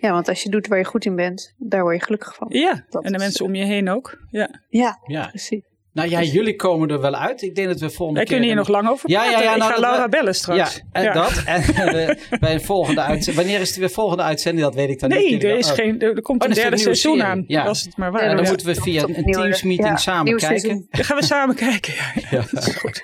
[0.00, 2.46] Ja, want als je doet waar je goed in bent, daar word je gelukkig van.
[2.50, 4.18] Ja, en de mensen om je heen ook.
[4.30, 5.28] Ja, ja, ja.
[5.28, 5.69] precies.
[5.92, 7.42] Nou ja, jullie komen er wel uit.
[7.42, 8.38] Ik denk dat we volgende Wij keer...
[8.38, 9.30] kunnen hier nog lang over praten.
[9.30, 10.74] Ja, ja, ja, nou, ik ga Laura bellen straks.
[10.74, 11.42] Ja, en dat.
[11.46, 11.62] En
[11.94, 13.36] we, bij een volgende uitzending.
[13.36, 14.64] Wanneer is weer volgende uitzending?
[14.64, 15.42] Dat weet ik dan nee, niet.
[15.42, 17.30] Nee, er, is geen, er komt oh, een derde seizoen serie.
[17.30, 17.44] aan.
[17.46, 17.64] Ja.
[17.64, 18.28] Was het maar waar.
[18.28, 20.86] Ja, dan moeten we via een Teams meeting samen kijken.
[20.90, 21.94] Dan gaan we samen kijken.
[22.30, 23.02] Ja, dat is goed.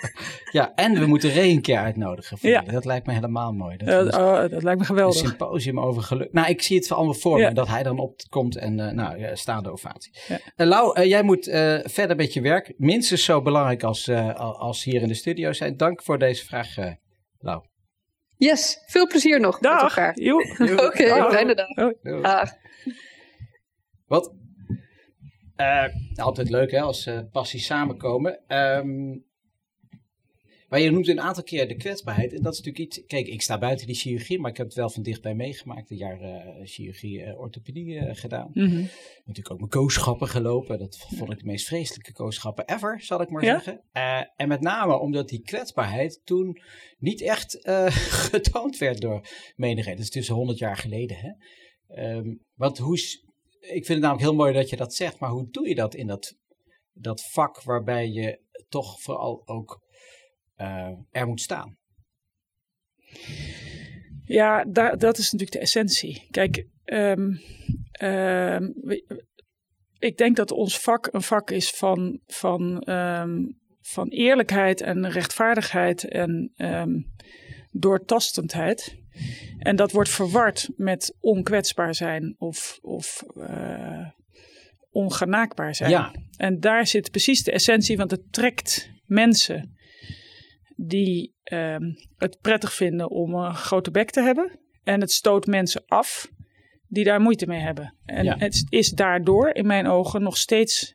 [0.50, 2.38] Ja, en we moeten Ray een keer uitnodigen.
[2.40, 2.60] Ja.
[2.60, 3.76] Dat lijkt me helemaal mooi.
[3.76, 5.22] Dat, uh, oh, dat lijkt me geweldig.
[5.22, 6.32] Een symposium over geluk.
[6.32, 7.52] Nou, ik zie het allemaal voor me.
[7.52, 10.12] Dat hij dan opkomt en uh, nou, staande ovatie.
[10.28, 11.44] Uh, Lau, jij moet
[11.84, 12.74] verder met je werk.
[12.76, 15.76] Minstens zo belangrijk als, uh, als hier in de studio zijn.
[15.76, 16.92] Dank voor deze vraag, uh,
[17.38, 17.64] Lau.
[18.36, 19.82] Yes, veel plezier nog dag.
[19.82, 20.14] met elkaar.
[20.72, 21.68] Oké, okay, fijne dag.
[22.22, 22.50] dag.
[24.06, 24.34] Wat?
[25.56, 25.84] Uh,
[26.14, 28.56] altijd leuk hè, als passies samenkomen.
[28.56, 29.24] Um,
[30.76, 32.32] maar je noemt een aantal keer de kwetsbaarheid.
[32.32, 33.06] En dat is natuurlijk iets.
[33.06, 35.90] Kijk, ik sta buiten die chirurgie, maar ik heb het wel van dichtbij meegemaakt.
[35.90, 38.50] Een jaar uh, chirurgie, uh, orthopedie uh, gedaan.
[38.52, 38.88] Mm -hmm.
[39.24, 40.78] Natuurlijk ook mijn kooschappen gelopen.
[40.78, 43.52] Dat vond ik de meest vreselijke kooschappen ever, zal ik maar ja?
[43.52, 43.84] zeggen.
[44.36, 46.60] en met name omdat die kwetsbaarheid toen
[46.98, 47.58] niet echt
[48.30, 49.96] getoond werd door menigheid.
[49.96, 51.16] Dat is tussen 100 jaar geleden.
[51.16, 51.30] Hè?
[52.16, 52.96] Um, want hoe.
[53.60, 55.94] Ik vind het namelijk heel mooi dat je dat zegt, maar hoe doe je dat
[55.94, 56.36] in dat,
[56.92, 59.84] dat vak waarbij je toch vooral ook
[60.58, 61.76] uh, er moet staan.
[64.24, 66.26] Ja, daar, dat is natuurlijk de essentie.
[66.30, 67.40] Kijk, um,
[68.02, 68.74] um,
[69.98, 76.08] ik denk dat ons vak een vak is van, van, um, van eerlijkheid en rechtvaardigheid
[76.08, 76.52] en
[77.70, 78.96] doortastendheid.
[79.58, 84.06] En dat wordt verward met onkwetsbaar zijn of, of uh,
[84.90, 85.90] ongenaakbaar zijn.
[85.90, 86.14] Ja.
[86.36, 89.75] En daar zit precies de essentie, want het trekt mensen
[90.76, 91.76] die uh,
[92.16, 94.58] het prettig vinden om een grote bek te hebben.
[94.84, 96.30] En het stoot mensen af
[96.88, 97.94] die daar moeite mee hebben.
[98.04, 98.36] En ja.
[98.38, 100.94] het is daardoor in mijn ogen nog steeds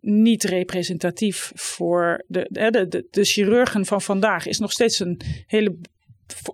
[0.00, 4.46] niet representatief voor de, de, de, de chirurgen van vandaag.
[4.46, 5.78] Is nog steeds een hele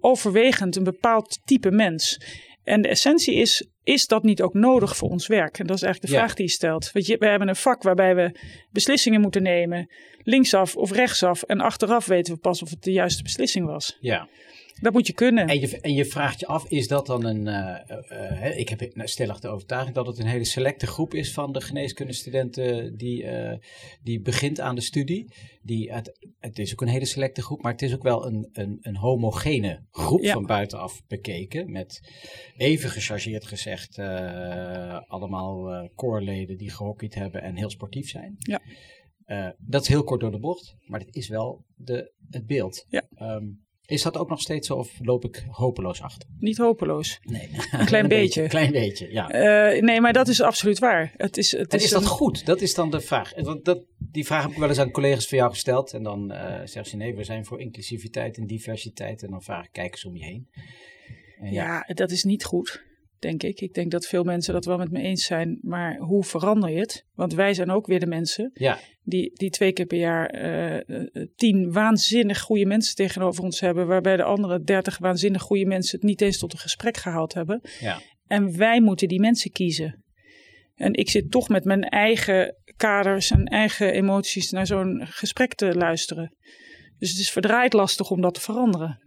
[0.00, 2.20] overwegend een bepaald type mens.
[2.62, 5.58] En de essentie is, is dat niet ook nodig voor ons werk?
[5.58, 6.24] En dat is eigenlijk de Ja.
[6.24, 6.92] vraag die je stelt.
[6.92, 8.38] Want je, we hebben een vak waarbij we
[8.70, 9.90] beslissingen moeten nemen,
[10.22, 11.42] linksaf of rechtsaf.
[11.42, 13.96] En achteraf weten we pas of het de juiste beslissing was.
[14.00, 14.28] Ja,
[14.80, 15.48] Dat moet je kunnen.
[15.48, 17.46] En je, en je vraagt je af, is dat dan een...
[17.46, 21.52] Uh, uh, ik heb stellig de overtuiging dat het een hele selecte groep is van
[21.52, 23.52] de geneeskundestudenten die, uh,
[24.02, 25.32] die begint aan de studie.
[25.62, 28.48] Die, het, het, is ook een hele selecte groep, maar het is ook wel een,
[28.52, 30.32] een, een homogene groep ja.
[30.32, 31.70] van buitenaf bekeken.
[31.72, 32.00] Met
[32.56, 33.98] even gechargeerd gezegd
[35.08, 38.36] allemaal koorleden die gehockeyd hebben en heel sportief zijn.
[38.38, 38.60] Ja.
[39.58, 42.86] dat is heel kort door de bocht, maar dat is wel de, het beeld.
[42.88, 43.02] Ja.
[43.18, 46.28] Um, is dat ook nog steeds zo of loop ik hopeloos achter?
[46.38, 47.20] Niet hopeloos.
[47.22, 47.48] Nee.
[47.70, 48.42] Een klein beetje.
[48.42, 49.34] Een klein beetje, ja.
[49.74, 51.12] Uh, nee, maar dat is absoluut waar.
[51.16, 52.08] Het is, het en is, is dat een...
[52.08, 52.46] goed?
[52.46, 53.32] Dat is dan de vraag.
[53.36, 55.92] Want dat, die vraag heb ik wel eens aan collega's van jou gesteld.
[55.92, 59.22] En dan uh, zeggen ze nee, we zijn voor inclusiviteit en diversiteit.
[59.22, 60.48] En dan vraag ik, kijk eens om je heen.
[61.40, 62.84] En ja, ja, dat is niet goed
[63.18, 63.60] denk ik.
[63.60, 65.58] Ik denk dat veel mensen dat wel met me eens zijn.
[65.62, 67.04] Maar hoe verander je het?
[67.14, 68.78] Want wij zijn ook weer de mensen ja.
[69.02, 70.34] die, die twee keer per jaar
[70.88, 73.86] uh, tien waanzinnig goede mensen tegenover ons hebben.
[73.86, 77.60] Waarbij de andere dertig waanzinnig goede mensen het niet eens tot een gesprek gehaald hebben.
[77.80, 78.00] Ja.
[78.26, 80.04] En wij moeten die mensen kiezen.
[80.74, 85.74] En ik zit toch met mijn eigen kaders en eigen emoties naar zo'n gesprek te
[85.74, 86.36] luisteren.
[86.98, 89.00] Dus het is verdraaid lastig om dat te veranderen.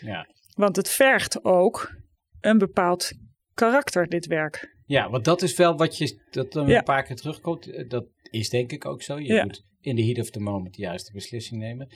[0.00, 0.26] Ja.
[0.54, 1.97] Want het vergt ook
[2.40, 3.12] een bepaald
[3.54, 4.76] karakter, dit werk.
[4.86, 6.78] Ja, want dat is wel wat je dat dan Ja.
[6.78, 7.90] een paar keer terugkomt.
[7.90, 9.18] Dat is denk ik ook zo.
[9.18, 9.44] Je Ja.
[9.44, 11.88] moet in de heat of the moment de juiste beslissing nemen.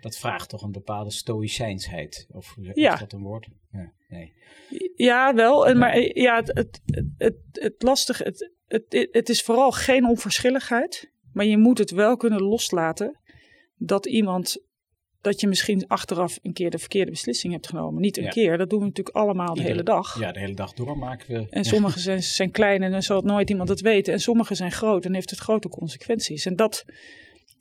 [0.00, 2.26] Dat vraagt toch een bepaalde stoïcijnsheid.
[2.30, 2.92] Of Ja.
[2.92, 3.48] is dat een woord?
[3.70, 4.32] Ja, nee.
[4.96, 5.66] Ja, wel.
[5.66, 10.04] En, maar ja, het, het, het, het, het lastige, het, het, het is vooral geen
[10.06, 11.10] onverschilligheid.
[11.32, 13.18] Maar je moet het wel kunnen loslaten
[13.76, 14.56] dat iemand,
[15.22, 18.00] dat je misschien achteraf een keer de verkeerde beslissing hebt genomen.
[18.02, 18.30] Niet een Ja.
[18.30, 20.20] keer, dat doen we natuurlijk allemaal de hele dag.
[20.20, 21.46] Ja, de hele dag door maken we.
[21.50, 24.12] En sommige zijn, zijn klein en dan zal het nooit iemand het weten.
[24.12, 26.46] En sommige zijn groot en heeft het grote consequenties.
[26.46, 26.84] En dat,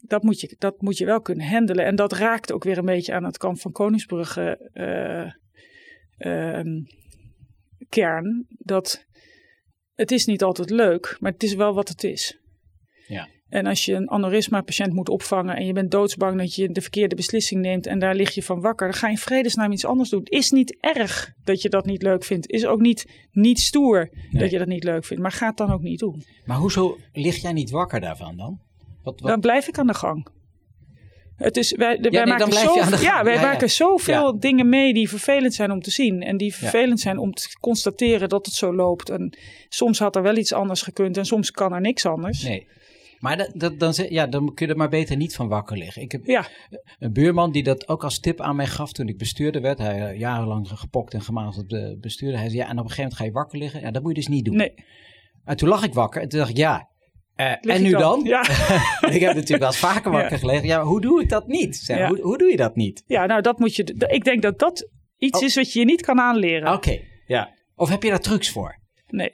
[0.02, 1.86] dat, moet, je, dat moet je wel kunnen handelen.
[1.86, 5.32] En dat raakt ook weer een beetje aan het kamp van Koningsbrugge eh,
[6.18, 6.84] ehm,
[7.90, 8.46] kern.
[8.50, 9.06] Dat
[9.96, 12.40] het is niet altijd leuk, maar het is wel wat het is.
[13.08, 13.28] Ja.
[13.52, 17.16] En als je een aneurysma-patiënt moet opvangen en je bent doodsbang dat je de verkeerde
[17.16, 20.10] beslissing neemt en daar lig je van wakker, dan ga je in vredesnaam iets anders
[20.10, 20.22] doen.
[20.24, 22.50] Is niet erg dat je dat niet leuk vindt.
[22.50, 24.42] Is ook niet, niet stoer Nee.
[24.42, 25.24] dat je dat niet leuk vindt.
[25.24, 26.24] Maar ga het dan ook niet doen.
[26.46, 28.60] Maar hoezo lig jij niet wakker daarvan dan?
[29.04, 29.30] Wat, wat?
[29.30, 30.28] Dan blijf ik aan de gang.
[31.36, 33.42] Het is, wij, nee, maken, zo, ja, wij Ja, ja.
[33.42, 36.22] maken zoveel dingen mee die vervelend zijn om te zien.
[36.24, 39.10] En die vervelend zijn om te constateren dat het zo loopt.
[39.10, 39.38] En
[39.70, 42.44] soms had er wel iets anders gekund en soms kan er niks anders.
[42.44, 42.68] Nee.
[43.22, 46.02] Maar dat, dat, dan, ja, dan kun je er maar beter niet van wakker liggen.
[46.02, 46.48] Ik heb Ja,
[47.00, 49.78] een buurman die dat ook als tip aan mij gaf toen ik bestuurder werd.
[49.78, 52.40] Hij eh, jarenlang gepokt en gemazeld de bestuurder.
[52.40, 53.82] Hij zei, ja, en op een gegeven moment ga je wakker liggen.
[53.82, 54.56] Ja, dat moet je dus niet doen.
[54.56, 54.74] nee.
[55.44, 56.90] En toen lag ik wakker en toen dacht ik, ja,
[57.36, 58.22] eh, en nu dan?
[58.24, 58.42] Ja.
[59.16, 60.38] Ik heb natuurlijk wel eens vaker wakker Ja.
[60.38, 60.66] gelegen.
[60.68, 61.76] Ja, hoe doe ik dat niet?
[61.76, 62.08] Zeg, Ja.
[62.08, 63.04] hoe, hoe doe je dat niet?
[63.08, 63.84] ja, nou dat moet je.
[64.08, 65.46] Ik denk dat dat iets Oh.
[65.46, 66.74] is wat je je niet kan aanleren.
[66.74, 67.54] Oké, ja.
[67.76, 68.80] Of heb je daar trucs voor?
[69.08, 69.32] Nee.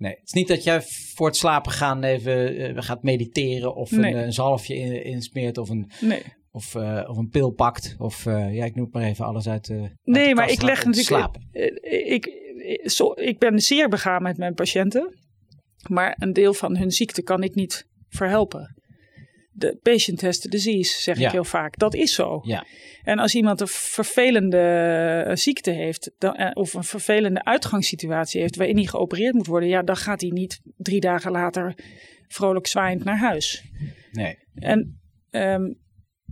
[0.00, 0.82] Nee, het is niet dat jij
[1.14, 4.12] voor het slapen gaan even eh, gaat mediteren of Nee.
[4.12, 6.22] een, eh, een zalfje in, insmeert of een, Nee.
[6.50, 7.94] of, eh, of een pil pakt.
[7.98, 9.90] Of ja, ik noem maar even alles uit de.
[10.04, 11.36] Nee, maar ik leg natuurlijk.
[11.80, 15.14] Ik, ik, zo, ik ben zeer begaan met mijn patiënten.
[15.88, 18.79] Maar een deel van hun ziekte kan ik niet verhelpen.
[19.52, 21.26] De patient has the disease, zeg Ja.
[21.26, 21.78] ik heel vaak.
[21.78, 22.40] Dat is zo.
[22.42, 22.66] Ja.
[23.02, 24.58] En als iemand een vervelende
[25.26, 29.68] eh, ziekte heeft, dan, eh, of een vervelende uitgangssituatie heeft waarin hij geopereerd moet worden,
[29.68, 31.74] ja, dan gaat hij niet drie dagen later
[32.28, 33.64] vrolijk zwaaiend naar huis.
[34.12, 34.38] Nee.
[34.54, 35.72] En ehm,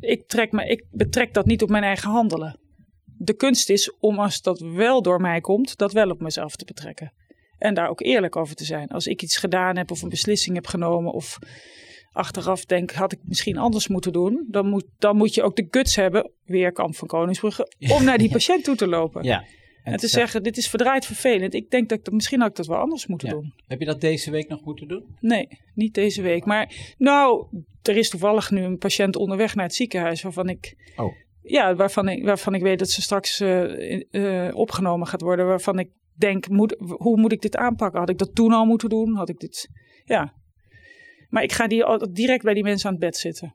[0.01, 2.61] ik, trek me, ik betrek dat niet op mijn eigen handelen.
[3.05, 6.65] De kunst is om als dat wel door mij komt, dat wel op mezelf te
[6.65, 7.13] betrekken.
[7.59, 8.89] En daar ook eerlijk over te zijn.
[8.89, 11.39] Als ik iets gedaan heb of een beslissing heb genomen of
[12.19, 14.47] achteraf denk, had ik misschien anders moeten doen.
[14.49, 18.19] Dan moet, dan moet je ook de guts hebben, weer kamp van Koningsbrugge, om naar
[18.19, 19.25] die patiënt toe te lopen.
[19.25, 19.45] Ja.
[19.83, 21.55] En te zeggen, dit is verdraaid vervelend.
[21.55, 23.35] Ik denk dat ik dat, misschien had ik dat wel anders moeten Ja.
[23.35, 23.53] doen.
[23.67, 25.05] Heb je dat deze week nog moeten doen?
[25.21, 26.45] Nee, niet deze week.
[26.45, 27.47] Maar nou,
[27.83, 30.93] er is toevallig nu een patiënt onderweg naar het ziekenhuis waarvan ik.
[30.97, 31.13] Oh.
[31.43, 35.47] Ja, waarvan ik, waarvan ik weet dat ze straks eh, eh, opgenomen gaat worden.
[35.47, 38.01] Waarvan ik denk, moet, hoe moet ik dit aanpakken?
[38.01, 39.15] Had ik dat toen al moeten doen?
[39.17, 39.69] Had ik dit.
[40.05, 40.35] Ja.
[41.29, 43.55] Maar ik ga die, al- direct bij die mensen aan het bed zitten.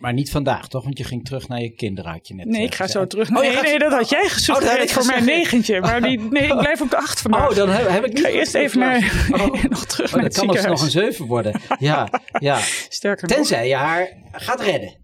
[0.00, 0.84] Maar niet vandaag, toch?
[0.84, 2.92] Want je ging terug naar je kinderen, had je net Nee, eh, ik ga gezegd.
[3.00, 3.28] zo terug.
[3.30, 5.18] Oh, je Nee, gaat- nee, dat had jij Oh, dat gesuggereerd had ik voor mijn
[5.18, 5.38] gezegd.
[5.38, 5.80] negentje.
[5.80, 7.50] Maar die, nee, ik blijf op de acht vandaag.
[7.50, 9.62] Oh, dan heb, heb ik ik niet ga eerst even naar, Oh.
[9.74, 10.64] nog terug Oh, naar dan het kan ziekenhuis.
[10.66, 11.60] nog een 7 worden.
[11.78, 12.58] Ja, ja.
[12.98, 13.36] Sterker nog.
[13.36, 15.02] Tenzij je haar gaat redden.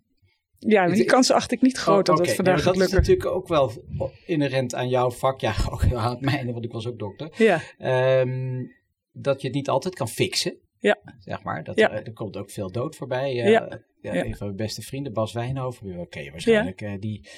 [0.58, 2.36] Ja, maar die kans acht ik niet groot dat Oh, het oké.
[2.36, 3.72] vandaag gaat maar dat is natuurlijk ook wel
[4.26, 5.40] inherent aan jouw vak.
[5.40, 7.30] Ja, ook aan het mijne, want ik was ook dokter.
[7.36, 8.64] Ja, Ehm,
[9.12, 10.58] dat je het niet altijd kan fixen.
[10.80, 10.98] Ja.
[11.18, 11.64] Zeg maar.
[11.64, 11.90] Dat, Ja.
[11.90, 13.34] er komt ook veel dood voorbij.
[13.34, 13.44] Ja.
[13.44, 13.50] eh,
[14.00, 14.14] ja.
[14.14, 14.24] Ja.
[14.24, 16.80] Een van mijn beste vrienden, Bas Wijnhoven, die ken je waarschijnlijk.
[16.80, 17.28] eh, die,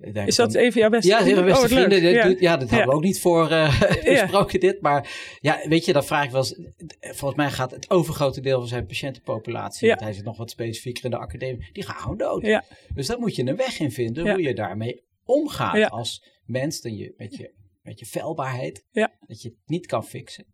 [0.00, 1.34] eh, daar Is dat dan- even jouw beste Ja, vriend?
[1.34, 2.02] mijn beste Oh, vrienden.
[2.02, 2.24] Ja.
[2.28, 2.96] doet- Ja, dat hadden we Ja.
[2.96, 4.80] ook niet voor eh, besproken dit.
[4.80, 6.60] Maar ja, weet je, dan vraag ik wel eens.
[7.00, 9.94] Volgens mij gaat het overgrote deel van zijn patiëntenpopulatie, Ja.
[9.94, 12.42] want hij zit nog wat specifieker in de academie, die gaan gewoon dood.
[12.46, 12.64] Ja.
[12.94, 14.32] Dus daar moet je een weg in vinden Ja.
[14.32, 15.86] hoe je daarmee omgaat Ja.
[15.86, 16.80] als mens.
[16.80, 18.84] Dan je, met, je, met je feilbaarheid.
[18.90, 19.12] Ja.
[19.26, 20.44] Dat je het niet kan fixen.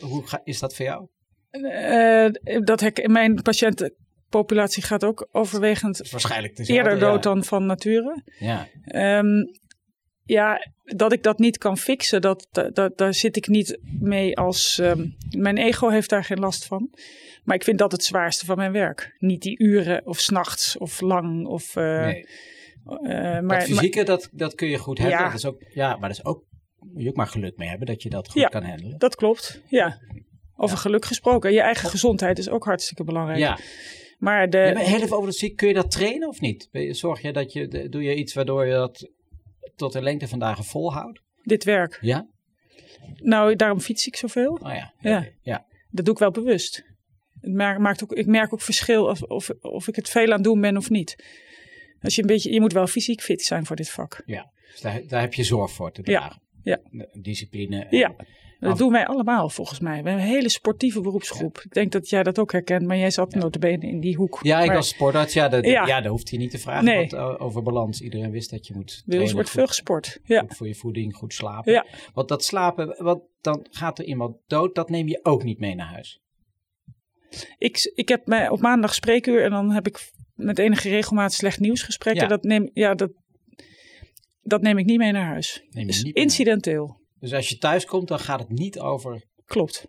[0.00, 1.06] Hoe ga, is dat voor jou?
[1.50, 2.26] Eh,
[2.64, 8.22] dat hek, mijn patiëntenpopulatie gaat ook overwegend waarschijnlijk eerder dood dan van nature.
[8.38, 8.68] Ja.
[8.84, 9.44] Ehm,
[10.22, 14.78] ja, dat ik dat niet kan fixen, dat, dat, daar zit ik niet mee als.
[14.78, 16.90] ehm, mijn ego heeft daar geen last van.
[17.44, 19.16] Maar ik vind dat het zwaarste van mijn werk.
[19.18, 21.46] Niet die uren of s'nachts of lang.
[21.46, 22.26] Of, eh, nee.
[23.42, 25.18] maar, dat fysieke, dat, dat kun je goed hebben.
[25.18, 25.24] Ja.
[25.24, 26.44] Dat is ook, ja, maar dat is ook,
[26.96, 28.48] moet je ook maar geluk mee hebben dat je dat goed Ja.
[28.48, 28.98] kan handelen.
[28.98, 30.00] dat klopt, ja.
[30.56, 31.52] Over geluk gesproken.
[31.52, 33.38] Je eigen gezondheid is ook hartstikke belangrijk.
[33.38, 33.58] Ja.
[34.18, 36.68] Maar de, Ja, maar heel even over dat ziek, kun je dat trainen of niet?
[36.90, 39.10] Zorg je dat je, de- doe je iets waardoor je dat
[39.74, 41.20] tot de lengte van dagen volhoudt?
[41.42, 41.98] dit werk.
[42.00, 42.26] Ja?
[43.14, 44.52] Nou, daarom fiets ik zoveel.
[44.52, 44.94] Oh ja.
[45.00, 45.26] Ja.
[45.42, 45.66] ja.
[45.90, 46.82] Dat doe ik wel bewust.
[47.40, 50.44] Het maakt ook, ik merk ook verschil of, of, of ik het veel aan het
[50.44, 51.24] doen ben of niet.
[52.00, 54.22] Als je, een beetje, je moet wel fysiek fit zijn voor dit vak.
[54.26, 54.52] ja.
[54.72, 56.42] Dus daar, daar heb je zorg voor te Ja, dragen.
[56.72, 56.78] Ja.
[57.20, 57.86] Discipline.
[57.90, 58.14] Ja.
[58.60, 60.02] Dat Af- doen wij allemaal volgens mij.
[60.02, 61.60] We hebben een hele sportieve beroepsgroep.
[61.64, 64.38] Ik denk dat jij dat ook herkent, maar jij zat notabene in die hoek.
[64.42, 65.86] Ja, ik maar als sportarts, ja, dat, Ja.
[65.86, 66.00] ja.
[66.00, 67.08] daar hoeft je niet te vragen Nee.
[67.08, 68.00] wat, eh, over balans.
[68.00, 70.20] Iedereen wist dat je moet trainen, wordt veel gesport.
[70.24, 70.40] Ja.
[70.40, 71.72] Goed voor je voeding, goed slapen.
[71.72, 71.86] Ja.
[72.14, 75.74] Want dat slapen, want dan gaat er iemand dood, dat neem je ook niet mee
[75.74, 76.20] naar huis.
[77.58, 81.60] Ik, ik heb mij op maandag spreekuur en dan heb ik met enige regelmaat slecht
[81.60, 82.22] nieuwsgesprekken.
[82.22, 82.28] Ja.
[82.28, 83.10] Dat, neem, ja, dat,
[84.46, 85.62] dat neem ik niet mee naar huis.
[85.70, 87.00] Neem mee incidenteel.
[87.20, 89.24] Dus als je thuis komt, dan gaat het niet over.
[89.44, 89.86] Klopt.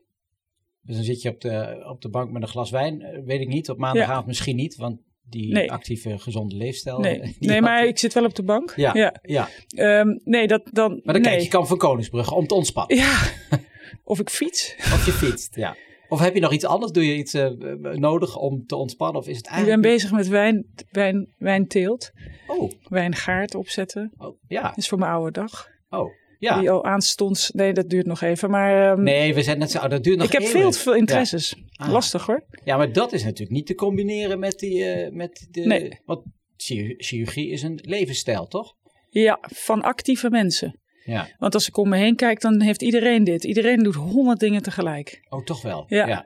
[0.81, 3.01] Dus dan zit je op de, op de bank met een glas wijn.
[3.01, 3.69] eh, Weet ik niet.
[3.69, 5.71] Op maandagavond misschien niet, want die Nee.
[5.71, 6.99] actieve, gezonde leefstijl.
[7.39, 8.73] Nee, maar ik zit wel op de bank.
[8.75, 9.15] Ja, ja.
[9.21, 9.49] ja.
[9.67, 10.91] Ehm, nee, dat dan.
[11.03, 11.31] Maar dan nee.
[11.31, 12.97] kijk je kan van Koningsbrugge om te ontspannen.
[12.97, 13.19] Ja.
[14.03, 14.75] Of ik fiets.
[14.77, 15.75] Of je fietst, ja.
[16.09, 16.91] Of heb je nog iets anders?
[16.91, 17.49] Doe je iets eh,
[17.93, 19.21] nodig om te ontspannen?
[19.21, 19.87] Of is het Ik ben eigenlijk...
[19.93, 22.11] bezig met wijn, wijn, wijnteelt.
[22.47, 24.13] Oh, Wijngaard opzetten.
[24.17, 24.61] oh, ja.
[24.61, 25.67] Dat is voor mijn oude dag.
[25.89, 26.59] Oh, ja.
[26.59, 27.51] Die al aanstonds.
[27.51, 28.49] Nee, dat duurt nog even.
[28.49, 29.87] Maar ehm, Nee, we zijn net zo...
[29.87, 31.55] dat duurt nog ik heb veel te veel interesses.
[31.75, 31.89] Ah.
[31.91, 32.45] Lastig hoor.
[32.63, 34.83] Ja, maar dat is natuurlijk niet te combineren met die...
[34.83, 35.99] eh, met de, Nee.
[36.05, 36.21] Want
[36.57, 38.75] chir- chirurgie is een levensstijl, toch?
[39.09, 40.79] Ja, van actieve mensen.
[41.07, 41.27] Ja.
[41.37, 43.43] Want als ik om me heen kijk, dan heeft iedereen dit.
[43.43, 45.25] Iedereen doet honderd dingen tegelijk.
[45.29, 45.83] Oh, toch wel.
[45.87, 46.25] Ja.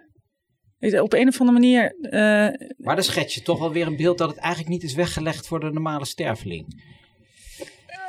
[1.01, 1.95] Op een of andere manier.
[2.01, 4.93] eh, Maar dan schets je toch wel weer een beeld dat het eigenlijk niet is
[4.93, 6.83] weggelegd voor de normale sterveling.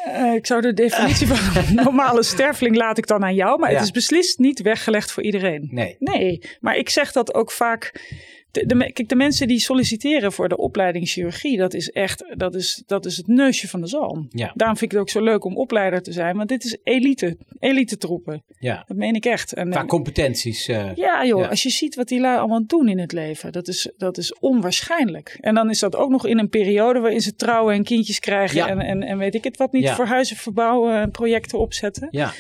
[0.05, 3.59] eh, ik zou de definitie van normale sterveling laat ik dan aan jou.
[3.59, 3.77] Maar Ja.
[3.77, 5.69] het is beslist niet weggelegd voor iedereen.
[5.71, 5.97] Nee.
[5.99, 8.11] Nee, maar ik zeg dat ook vaak.
[8.53, 12.83] De, kijk, de mensen die solliciteren voor de opleiding chirurgie, dat is echt dat is,
[12.87, 14.27] dat is het neusje van de zalm.
[14.31, 14.53] Ja.
[14.55, 17.39] Daarom vind ik het ook zo leuk om opleider te zijn, want dit is elite,
[17.59, 18.45] elite troepen.
[18.59, 18.85] Ja.
[18.87, 19.53] Dat meen ik echt.
[19.53, 20.69] En, Qua en- competenties.
[20.69, 21.47] eh, ja joh, Ja.
[21.49, 24.35] als je ziet wat die lui allemaal doen in het leven, dat is, dat is
[24.39, 25.37] onwaarschijnlijk.
[25.41, 28.57] En dan is dat ook nog in een periode waarin ze trouwen en kindjes krijgen
[28.57, 28.69] Ja.
[28.69, 32.09] en, en, en weet ik het wat niet, voor huizen verbouwen en projecten opzetten.
[32.11, 32.33] ja.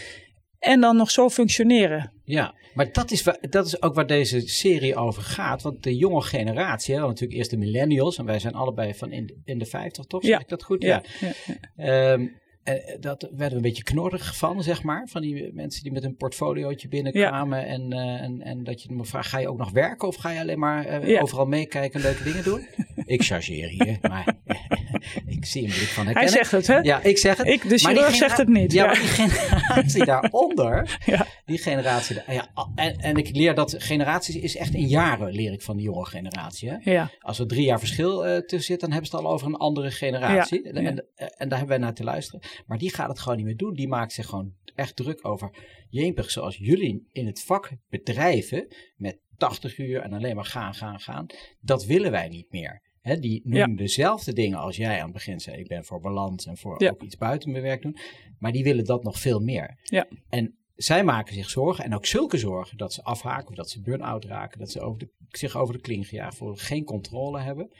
[0.58, 2.12] En dan nog zo functioneren.
[2.32, 5.62] Ja, maar dat is, dat is ook waar deze serie over gaat.
[5.62, 8.18] Want de jonge generatie, hè, natuurlijk eerst de millennials.
[8.18, 10.22] En wij zijn allebei van in de, in de 50, toch?
[10.22, 10.38] Zeg Ja.
[10.40, 10.82] ik dat goed?
[10.82, 11.32] Ja, ja,
[11.76, 12.18] ja.
[12.64, 15.08] Ehm, eh, dat werden we een beetje knorrig van, zeg maar.
[15.10, 17.66] Van die mensen die met een portfoliootje binnenkwamen.
[17.66, 20.08] En, eh, en, en dat je dan vraagt, ga je ook nog werken?
[20.08, 21.20] Of ga je alleen maar eh, Ja.
[21.20, 22.66] overal meekijken en leuke dingen doen?
[23.04, 24.34] ik chargeer hier, maar
[25.26, 26.78] ik zie een blik van Hij zegt het, hè?
[26.78, 27.46] Ja, ik zeg het.
[27.46, 28.72] Ik, de chirurg zegt het niet.
[28.72, 31.26] Ja, Ja, maar die generatie daaronder, Ja.
[31.44, 35.62] die generatie, ja, en, en ik leer dat generaties is echt in jaren leer ik
[35.62, 36.70] van de jonge generatie.
[36.70, 36.90] Hè?
[36.90, 37.10] ja.
[37.20, 39.56] Als er drie jaar verschil eh, tussen zit, dan hebben ze het al over een
[39.56, 40.62] andere generatie.
[40.62, 42.40] En, en, en daar hebben wij naar te luisteren.
[42.66, 43.74] Maar die gaat het gewoon niet meer doen.
[43.74, 45.50] Die maakt zich gewoon echt druk over
[45.88, 51.00] jeempig zoals jullie in het vak bedrijven met 80 uur en alleen maar gaan, gaan,
[51.00, 51.26] gaan.
[51.60, 52.82] Dat willen wij niet meer.
[53.20, 55.56] Die noemen dezelfde dingen als jij aan het begin zei.
[55.56, 56.90] Ik ben voor balans en voor Ja.
[56.90, 57.96] ook iets buiten mijn werk doen.
[58.38, 59.78] Maar die willen dat nog veel meer.
[59.82, 60.06] Ja.
[60.28, 63.80] En zij maken zich zorgen, en ook zulke zorgen, dat ze afhaken of dat ze
[63.80, 67.72] burn-out raken, dat ze over de, zich over de kling gejaagd voelen, geen controle hebben.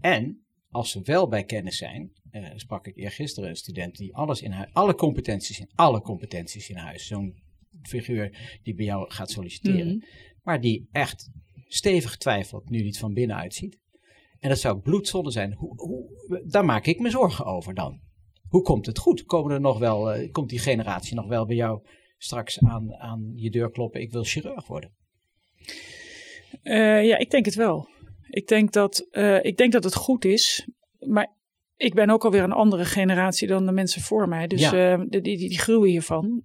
[0.00, 4.42] En als ze wel bij kennis zijn, eh, sprak ik eergisteren een student die alles
[4.42, 7.34] in huis, alle competenties in, alle competenties in huis, zo'n
[7.82, 10.04] figuur die bij jou gaat solliciteren, Mhm.
[10.42, 11.30] maar die echt
[11.68, 13.78] stevig twijfelt, nu die het van binnenuit ziet.
[14.38, 15.52] En dat zou bloedzonde zijn.
[15.52, 18.00] Hoe, hoe, daar maak ik me zorgen over dan.
[18.48, 19.24] Hoe komt het goed?
[19.24, 21.82] Komen er nog wel, eh, komt die generatie nog wel bij jou
[22.18, 24.00] straks aan, aan je deur kloppen?
[24.00, 24.92] Ik wil chirurg worden.
[26.62, 27.88] ja, ik denk het wel.
[28.28, 29.06] Ik denk, dat,
[29.42, 30.68] ik denk dat het goed is.
[30.98, 31.36] Maar
[31.78, 34.46] ik ben ook alweer een andere generatie dan de mensen voor mij.
[34.46, 34.96] Dus ja.
[34.96, 36.42] die, die, die groeien hiervan.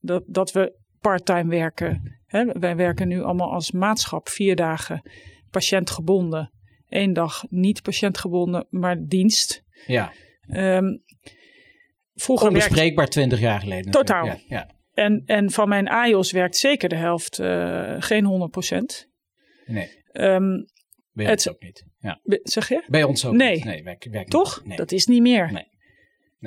[0.00, 2.18] dat, dat we parttime werken.
[2.26, 2.44] Hè?
[2.44, 5.02] Wij werken nu allemaal als maatschap vier dagen
[5.50, 6.52] patiëntgebonden.
[6.88, 9.62] Eén dag niet patiëntgebonden, maar dienst.
[9.86, 10.12] Ja.
[10.48, 11.02] Um,
[12.14, 13.90] vroeger Onbespreekbaar twintig jaar geleden.
[13.90, 14.26] Totaal.
[14.26, 14.70] Ja, ja.
[14.94, 19.08] En, en van mijn AIOS werkt zeker de helft, uh, geen 100 procent.
[19.66, 19.88] Nee.
[20.12, 20.66] Um,
[21.12, 21.84] Bij ons het, ook niet.
[22.02, 22.20] Ja.
[22.42, 22.82] Zeg je?
[22.86, 23.54] Bij ons ook nee.
[23.54, 23.64] niet.
[23.64, 24.62] Nee, werk, werk Toch?
[24.64, 24.76] Nee.
[24.76, 25.52] Dat is niet meer.
[25.52, 25.70] Nee.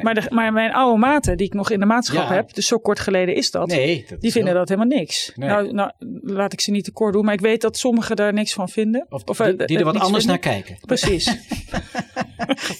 [0.03, 2.77] Maar, de, maar, mijn oude maten, die ik nog in de maatschap heb, dus zo
[2.77, 5.31] kort geleden is dat, nee, dat die vinden dat helemaal niks.
[5.35, 5.91] Nou, nou,
[6.21, 9.05] laat ik ze niet tekort doen, maar ik weet dat sommigen daar niks van vinden.
[9.09, 10.77] Of, of die, die er wat anders naar kijken.
[10.81, 11.25] Precies.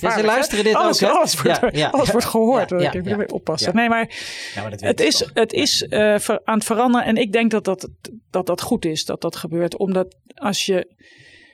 [0.01, 2.71] ja, ze luisteren dit alles, ook, Alles, wordt, ja, alles wordt gehoord.
[2.71, 3.75] Ik moet oppassen.
[3.75, 4.09] Nee, maar,
[4.55, 7.89] maar het is, het is uh, aan het veranderen en ik denk dat dat,
[8.29, 9.77] dat dat goed is dat dat gebeurt.
[9.77, 10.93] Omdat als je,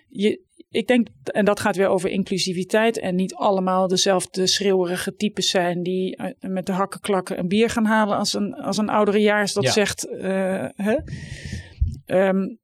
[0.10, 0.42] je
[0.72, 5.84] ik denk, en dat gaat weer over inclusiviteit en niet allemaal dezelfde schreeuwerige types zijn
[5.84, 9.54] die eh, met de hakken klakken een bier gaan halen als een, als een ouderejaars
[9.54, 10.08] dat zegt.
[10.08, 10.98] Uh, hè?
[12.06, 12.60] Um,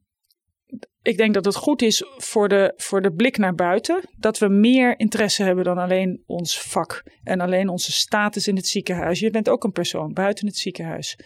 [1.01, 4.03] ik denk dat het goed is voor de, voor de blik naar buiten.
[4.17, 7.03] Dat we meer interesse hebben dan alleen ons vak.
[7.23, 9.19] En alleen onze status in het ziekenhuis.
[9.19, 11.19] Je bent ook een persoon buiten het ziekenhuis.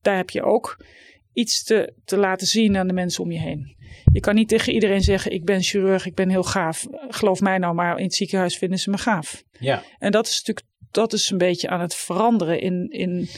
[0.00, 0.84] Daar heb je ook
[1.32, 3.75] iets te, te laten zien aan de mensen om je heen.
[4.16, 6.86] Je kan niet tegen iedereen zeggen: Ik ben chirurg, ik ben heel gaaf.
[7.08, 9.44] Geloof mij nou maar, in het ziekenhuis vinden ze me gaaf.
[9.58, 9.82] Ja.
[9.98, 13.28] En dat is natuurlijk dat is een beetje aan het veranderen in, in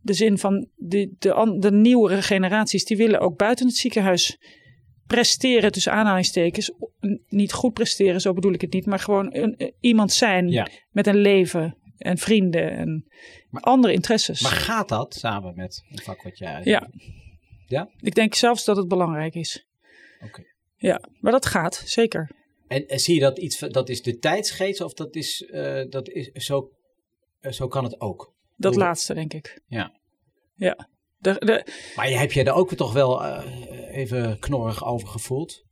[0.00, 2.84] de zin van de, de, de nieuwere generaties.
[2.84, 4.38] Die willen ook buiten het ziekenhuis
[5.06, 6.72] presteren, tussen aanhalingstekens.
[7.28, 11.18] Niet goed presteren, zo bedoel ik het niet, maar gewoon een, iemand zijn met een
[11.18, 13.06] leven en vrienden en
[13.50, 14.40] maar, andere interesses.
[14.40, 16.60] Maar gaat dat samen met een vak wat jij.
[16.64, 16.90] Ja.
[17.66, 19.67] ja, ik denk zelfs dat het belangrijk is.
[20.76, 22.30] Ja, maar dat gaat, zeker.
[22.66, 26.08] En, en, zie je dat iets, dat is de tijdsgeest of dat is, uh, dat
[26.08, 26.70] is zo,
[27.40, 28.34] uh, zo kan het ook?
[28.56, 29.60] Dat laatste, denk ik.
[29.66, 30.00] Ja.
[30.54, 30.88] Ja.
[31.18, 31.66] De, de...
[31.96, 33.44] Maar heb je er ook toch wel uh,
[33.96, 35.66] even knorrig over gevoeld?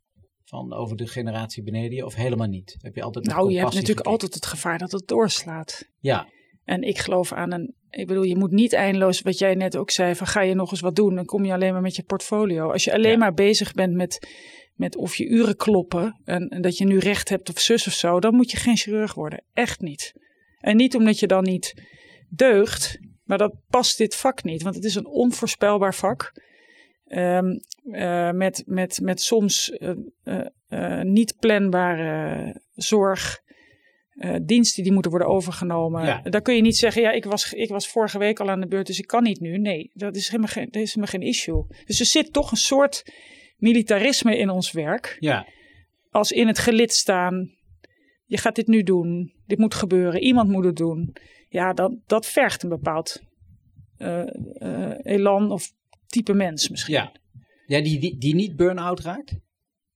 [0.45, 2.77] Van over de generatie beneden je, of helemaal niet?
[2.79, 4.11] Heb je altijd nou, je hebt natuurlijk gekeken?
[4.11, 5.89] altijd het gevaar dat het doorslaat.
[5.99, 6.29] Ja.
[6.65, 7.75] En ik geloof aan een.
[7.97, 10.71] Ik bedoel, je moet niet eindeloos, wat jij net ook zei, van ga je nog
[10.71, 12.73] eens wat doen, dan kom je alleen maar met je portfolio.
[12.73, 13.19] Als je alleen ja.
[13.19, 14.29] maar bezig bent met,
[14.75, 17.93] met of je uren kloppen en, en, dat je nu recht hebt of zus of
[17.93, 19.43] zo, dan moet je geen chirurg worden.
[19.53, 20.13] Echt niet.
[20.59, 21.75] En niet omdat je dan niet
[22.29, 26.33] deugt, maar dat past dit vak niet, want het is een onvoorspelbaar vak.
[27.09, 29.91] Um, uh, met, met, met soms uh,
[30.69, 33.45] uh, niet planbare zorg.
[34.17, 36.07] Uh, diensten die moeten worden overgenomen.
[36.07, 36.21] Ja.
[36.23, 38.67] Daar kun je niet zeggen, ja, ik was, ik was vorige week al aan de
[38.67, 39.59] beurt, dus ik kan niet nu.
[39.59, 41.67] Nee, dat is helemaal geen, dat is helemaal geen issue.
[41.85, 43.13] Dus er zit toch een soort
[43.57, 45.17] militarisme in ons werk.
[45.21, 45.47] Ja.
[46.11, 47.51] Als in het gelid staan,
[48.25, 51.17] je gaat dit nu doen, dit moet gebeuren, iemand moet het doen.
[51.49, 53.23] Ja, dat, dat vergt een bepaald
[53.99, 54.23] uh,
[54.59, 55.73] uh, elan of
[56.07, 56.95] type mens misschien.
[56.95, 57.13] Ja,
[57.67, 59.39] ja die, die, die niet burn-out raakt?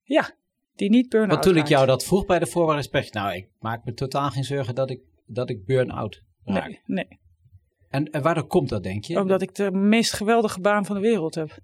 [0.03, 0.39] Ja,
[0.81, 3.85] die niet burn-out Want toen ik jou dat vroeg bij de voorwaardengesprek, nou, ik maak
[3.85, 6.67] me totaal geen zorgen dat ik, dat ik burn-out raak.
[6.67, 7.19] Nee, nee.
[7.89, 9.19] En, en waardoor komt dat, denk je?
[9.19, 11.59] Omdat ik de meest geweldige baan van de wereld heb.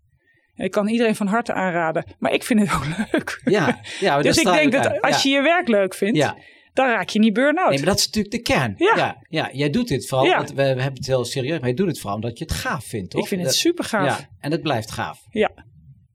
[0.55, 3.41] Ik kan iedereen van harte aanraden, maar ik vind het ook leuk.
[3.45, 6.37] Ja, ja dus ik denk dat als je je werk leuk vindt, ja.
[6.73, 7.69] dan raak je niet burn-out.
[7.69, 8.75] Nee, maar dat is natuurlijk de kern.
[8.79, 11.75] Ja, ja, ja jij doet dit vooral, want we, hebben het heel serieus, maar je
[11.75, 13.23] doet het vooral omdat je het gaaf vindt, toch?
[13.23, 14.19] Ik vind het super gaaf.
[14.19, 15.23] Ja, en het blijft gaaf.
[15.31, 15.51] Ja.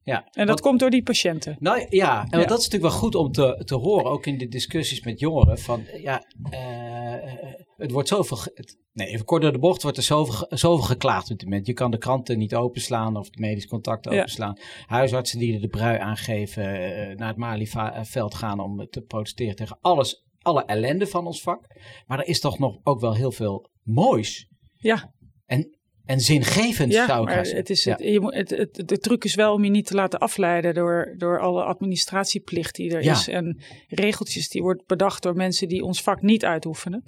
[0.03, 1.57] Ja, en dat want, komt door die patiënten.
[1.59, 2.45] Nou ja, en ja.
[2.45, 5.57] dat is natuurlijk wel goed om te, te horen, ook in de discussies met jongeren.
[5.57, 8.37] Van ja, uh, het wordt zoveel.
[8.53, 11.67] Het, nee, even kort door de bocht wordt er zoveel, zoveel geklaagd op dit moment.
[11.67, 14.57] Je kan de kranten niet openslaan of de medisch contact openslaan.
[14.57, 14.85] Ja.
[14.85, 20.25] Huisartsen die de brui aangeven, uh, naar het Malieveld gaan om te protesteren tegen alles,
[20.39, 21.65] alle ellende van ons vak.
[22.07, 24.47] Maar er is toch nog ook wel heel veel moois.
[24.77, 25.13] Ja.
[25.45, 27.91] En en zingevend ja, zou ik maar het is ja.
[27.91, 30.73] het, je moet, het, het, de truc is wel om je niet te laten afleiden
[30.73, 33.11] door, door alle administratieplicht die er ja.
[33.11, 33.27] is.
[33.27, 37.03] En regeltjes die wordt bedacht door mensen die ons vak niet uitoefenen.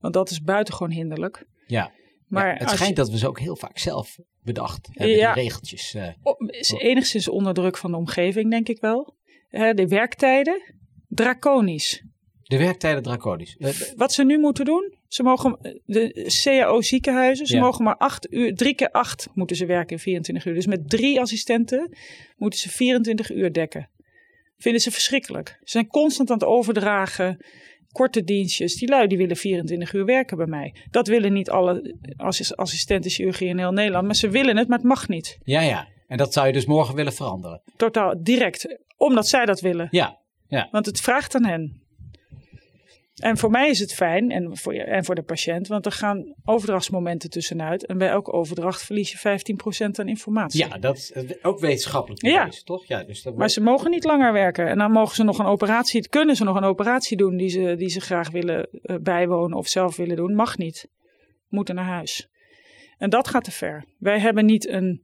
[0.00, 1.46] Want dat is buitengewoon hinderlijk.
[1.66, 1.92] Ja,
[2.26, 5.94] maar het schijnt je, dat we ze ook heel vaak zelf bedacht hebben, die regeltjes.
[5.94, 6.08] Uh,
[6.46, 9.16] is enigszins onder druk van de omgeving, denk ik wel.
[9.50, 10.74] de werktijden,
[11.08, 12.04] draconisch.
[12.42, 13.56] De werktijden draconisch.
[13.96, 17.60] Wat ze nu moeten doen, ze mogen de CAO ziekenhuizen, ze ja.
[17.60, 20.54] mogen maar acht uur, drie keer acht moeten ze werken in 24 uur.
[20.54, 21.96] Dus met drie assistenten
[22.36, 23.90] moeten ze 24 uur dekken.
[24.56, 25.48] Vinden ze verschrikkelijk.
[25.48, 27.44] Ze zijn constant aan het overdragen,
[27.92, 28.74] korte dienstjes.
[28.74, 30.74] Die lui die willen 24 uur werken bij mij.
[30.90, 31.96] Dat willen niet alle
[32.54, 35.38] assistenten chirurgie in heel Nederland, maar ze willen het, maar het mag niet.
[35.42, 35.88] Ja, ja.
[36.06, 37.62] En dat zou je dus morgen willen veranderen?
[37.76, 38.78] Totaal, direct.
[38.96, 39.88] Omdat zij dat willen.
[39.90, 40.68] Ja, ja.
[40.70, 41.82] Want het vraagt aan hen.
[43.20, 45.92] En voor mij is het fijn en voor, je, en voor de patiënt, want er
[45.92, 47.86] gaan overdrachtsmomenten tussenuit.
[47.86, 49.18] En bij elke overdracht verlies je
[49.88, 50.66] 15% aan informatie.
[50.66, 51.12] Ja, dat is
[51.42, 52.60] ook wetenschappelijk bewezen, ja.
[52.64, 52.84] toch?
[52.86, 54.68] Ja, dus dat Maar ze mogen niet langer werken.
[54.68, 57.74] En dan mogen ze nog een operatie, kunnen ze nog een operatie doen die ze,
[57.76, 60.34] die ze graag willen uh, bijwonen of zelf willen doen.
[60.34, 60.88] Mag niet.
[61.48, 62.28] Moeten naar huis.
[62.98, 63.84] En dat gaat te ver.
[63.98, 65.02] Wij hebben niet een,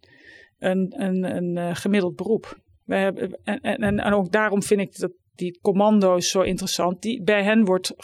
[0.58, 2.58] een, een, een uh, gemiddeld beroep.
[2.84, 7.03] Wij hebben, en, en, en ook daarom vind ik dat die commando's zo interessant.
[7.03, 7.95] Die, bij hen wordt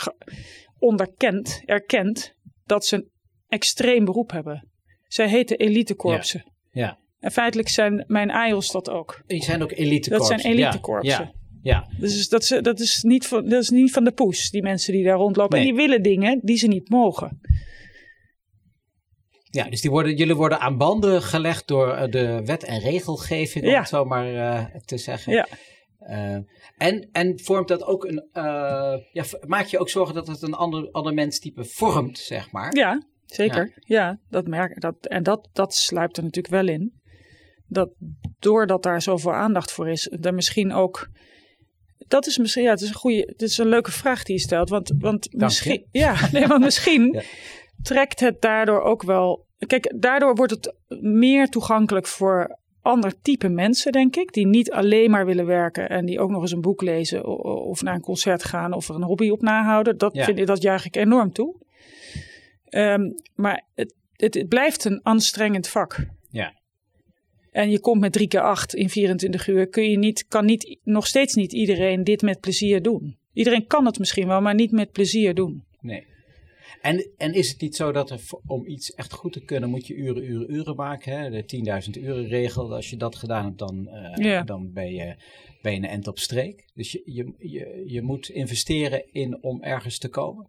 [0.79, 3.11] onderkend, erkend dat ze een
[3.49, 4.69] extreem beroep hebben.
[5.09, 6.43] Zij heten elitekorpsen.
[6.71, 6.83] Ja.
[6.85, 6.99] ja.
[7.19, 9.23] En feitelijk zijn mijn AIOS dat ook.
[9.27, 10.31] Die zijn ook elitekorpsen.
[10.33, 11.25] Dat zijn elitekorpsen.
[11.25, 11.41] Ja.
[11.63, 11.89] Ja.
[11.99, 14.93] Dus dat, is, dat, is niet van, dat is niet van de poes, die mensen
[14.93, 15.59] die daar rondlopen.
[15.59, 17.41] En die willen dingen die ze niet mogen.
[19.51, 23.67] Ja, dus die worden, jullie worden aan banden gelegd door eh, de wet en regelgeving,
[23.67, 25.33] om het zo maar uh, te zeggen.
[25.33, 25.47] Ja.
[26.09, 26.37] Uh,
[26.77, 28.29] en, en vormt dat ook een.
[28.33, 32.77] Uh, ja, maak je ook zorgen dat het een ander, ander menstype vormt, zeg maar?
[32.77, 33.73] Ja, zeker.
[33.77, 35.07] Ja, dat merk dat.
[35.07, 37.01] En dat, dat sluipt er natuurlijk wel in.
[37.67, 37.91] Dat
[38.39, 41.09] doordat daar zoveel aandacht voor is, er misschien ook.
[41.99, 44.41] Dat is misschien, ja, het is een goede, het is een leuke vraag die je
[44.41, 44.69] stelt.
[44.69, 47.23] Want, want misschien, ja, nee, want misschien ja.
[47.83, 49.47] trekt het daardoor ook wel.
[49.67, 54.33] Kijk, daardoor wordt het meer toegankelijk voor ander type mensen, denk ik.
[54.33, 57.27] Die niet alleen maar willen werken en die ook nog eens een boek lezen
[57.65, 59.99] of naar een concert gaan of er een hobby op nahouden.
[59.99, 61.55] Dat, vind ik, dat juich ik enorm toe.
[62.71, 66.07] Um, maar het, het, het, blijft een anstrengend vak.
[66.31, 66.61] Ja.
[67.51, 69.67] En je komt met drie keer acht in 24 uur.
[69.67, 73.17] Kun je niet, kan niet, nog steeds niet iedereen dit met plezier doen.
[73.33, 75.65] Iedereen kan het misschien wel, maar niet met plezier doen.
[75.81, 76.07] Nee.
[76.83, 79.87] En, en is het niet zo dat er, om iets echt goed te kunnen, moet
[79.87, 81.19] je uren, uren, uren maken?
[81.19, 81.31] Hè?
[81.31, 82.75] De 10.000 uren regel.
[82.75, 85.17] Als je dat gedaan hebt, dan, uh, dan ben, je,
[85.63, 86.71] ben je een end op streek.
[86.75, 90.47] Dus je, je, je, je moet investeren in om ergens te komen.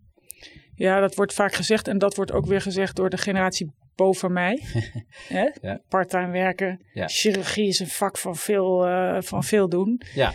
[0.75, 1.87] Ja, dat wordt vaak gezegd.
[1.87, 4.61] En dat wordt ook weer gezegd door de generatie boven mij.
[5.61, 5.81] ja.
[5.89, 6.85] Parttime werken.
[6.93, 7.07] Ja.
[7.07, 10.01] Chirurgie is een vak van veel, uh, van veel doen.
[10.13, 10.33] Ja.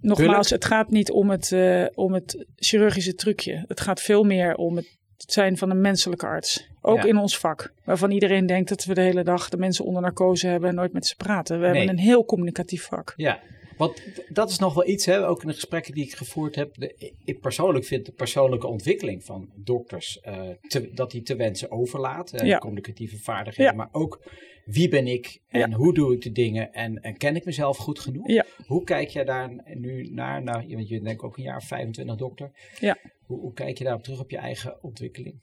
[0.00, 3.64] Nogmaals, het gaat niet om het, uh, om het chirurgische trucje.
[3.68, 6.68] Het gaat veel meer om het zijn van een menselijke arts.
[6.80, 7.72] Ook in ons vak.
[7.84, 10.92] Waarvan iedereen denkt dat we de hele dag de mensen onder narcose hebben en nooit
[10.92, 11.60] met ze praten.
[11.60, 13.12] We hebben een heel communicatief vak.
[13.16, 13.40] Ja,
[13.76, 16.74] want dat is nog wel iets, hè, ook in de gesprekken die ik gevoerd heb.
[16.74, 21.70] De, ik persoonlijk vind de persoonlijke ontwikkeling van dokters, uh, te, dat die te wensen
[21.70, 22.32] overlaat.
[22.44, 22.58] Ja.
[22.58, 24.22] Communicatieve vaardigheden, maar ook
[24.64, 27.98] wie ben ik en hoe doe ik de dingen en, en ken ik mezelf goed
[27.98, 28.42] genoeg?
[28.66, 30.42] Hoe kijk jij daar nu naar?
[30.42, 32.50] Nou, want je denkt ook een jaar 25 dokter.
[32.80, 32.96] Ja.
[33.22, 35.42] Hoe, hoe kijk je daarop terug op je eigen ontwikkeling?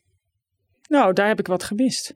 [0.88, 2.14] Nou, daar heb ik wat gemist.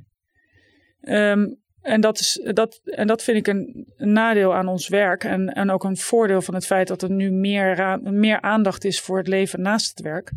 [1.02, 5.24] Um, en dat, is, dat, en dat vind ik een, nadeel aan ons werk.
[5.24, 9.00] En, en ook een voordeel van het feit dat er nu meer, meer aandacht is
[9.00, 10.32] voor het leven naast het werk.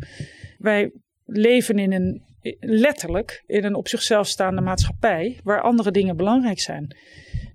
[0.57, 0.91] Wij
[1.25, 2.23] leven in een,
[2.59, 6.95] letterlijk in een op zichzelf staande maatschappij waar andere dingen belangrijk zijn.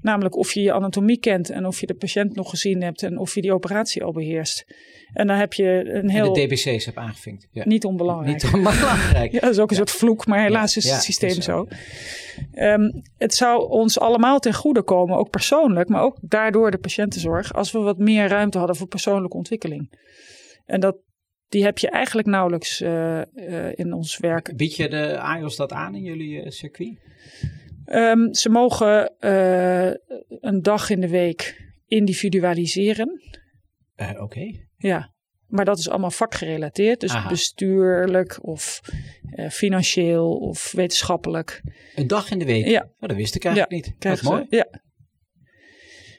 [0.01, 3.19] Namelijk of je je anatomie kent en of je de patiënt nog gezien hebt en
[3.19, 4.65] of je die operatie al beheerst.
[5.13, 6.27] En dan heb je een heel.
[6.27, 7.49] En de DBC's heb aangevinkt.
[7.51, 7.63] Ja.
[7.67, 8.43] Niet onbelangrijk.
[8.43, 9.33] Niet onbelangrijk.
[9.35, 11.69] ja, dat is ook een soort vloek, maar helaas is het systeem zo.
[12.55, 17.55] Um, het zou ons allemaal ten goede komen, ook persoonlijk, maar ook daardoor de patiëntenzorg,
[17.55, 19.91] als we wat meer ruimte hadden voor persoonlijke ontwikkeling.
[20.67, 20.97] En dat,
[21.49, 24.57] die heb je eigenlijk nauwelijks uh, uh, in ons werk.
[24.57, 26.99] Bied je de AIOS dat aan in jullie uh, circuit?
[27.87, 29.13] Um, ze mogen
[30.41, 33.21] een dag in de week individualiseren.
[33.97, 34.23] Oké.
[34.23, 34.69] Okay.
[34.77, 35.15] Ja,
[35.47, 37.01] maar dat is allemaal vakgerelateerd.
[37.01, 37.29] Dus Aha.
[37.29, 38.81] bestuurlijk of
[39.35, 41.63] uh, financieel of wetenschappelijk.
[41.95, 42.67] Een dag in de week?
[42.67, 42.83] Ja.
[42.83, 44.01] Oh, dat wist ik eigenlijk ja, niet.
[44.03, 44.47] Dat is mooi.
[44.49, 44.67] Ja.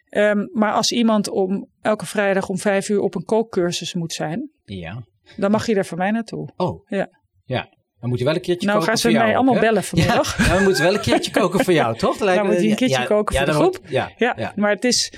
[0.10, 4.50] Um, maar als iemand om elke vrijdag om vijf uur op een kookcursus moet zijn,
[4.64, 5.08] ja.
[5.38, 6.50] Dan mag je er voor mij naartoe.
[6.56, 6.90] Oh.
[6.90, 7.10] Ja.
[7.44, 7.74] Ja.
[8.00, 9.24] Dan moet je wel een keertje nou, koken voor jou.
[9.24, 10.38] Nou, gaan ze mij allemaal bellen vanmiddag.
[10.38, 12.18] Ja, dan moet wel een keertje koken voor jou, toch?
[12.18, 13.80] Dan nou, moet je een keertje ja, koken voor de groep.
[13.88, 15.14] ja, ja, ja, maar het is...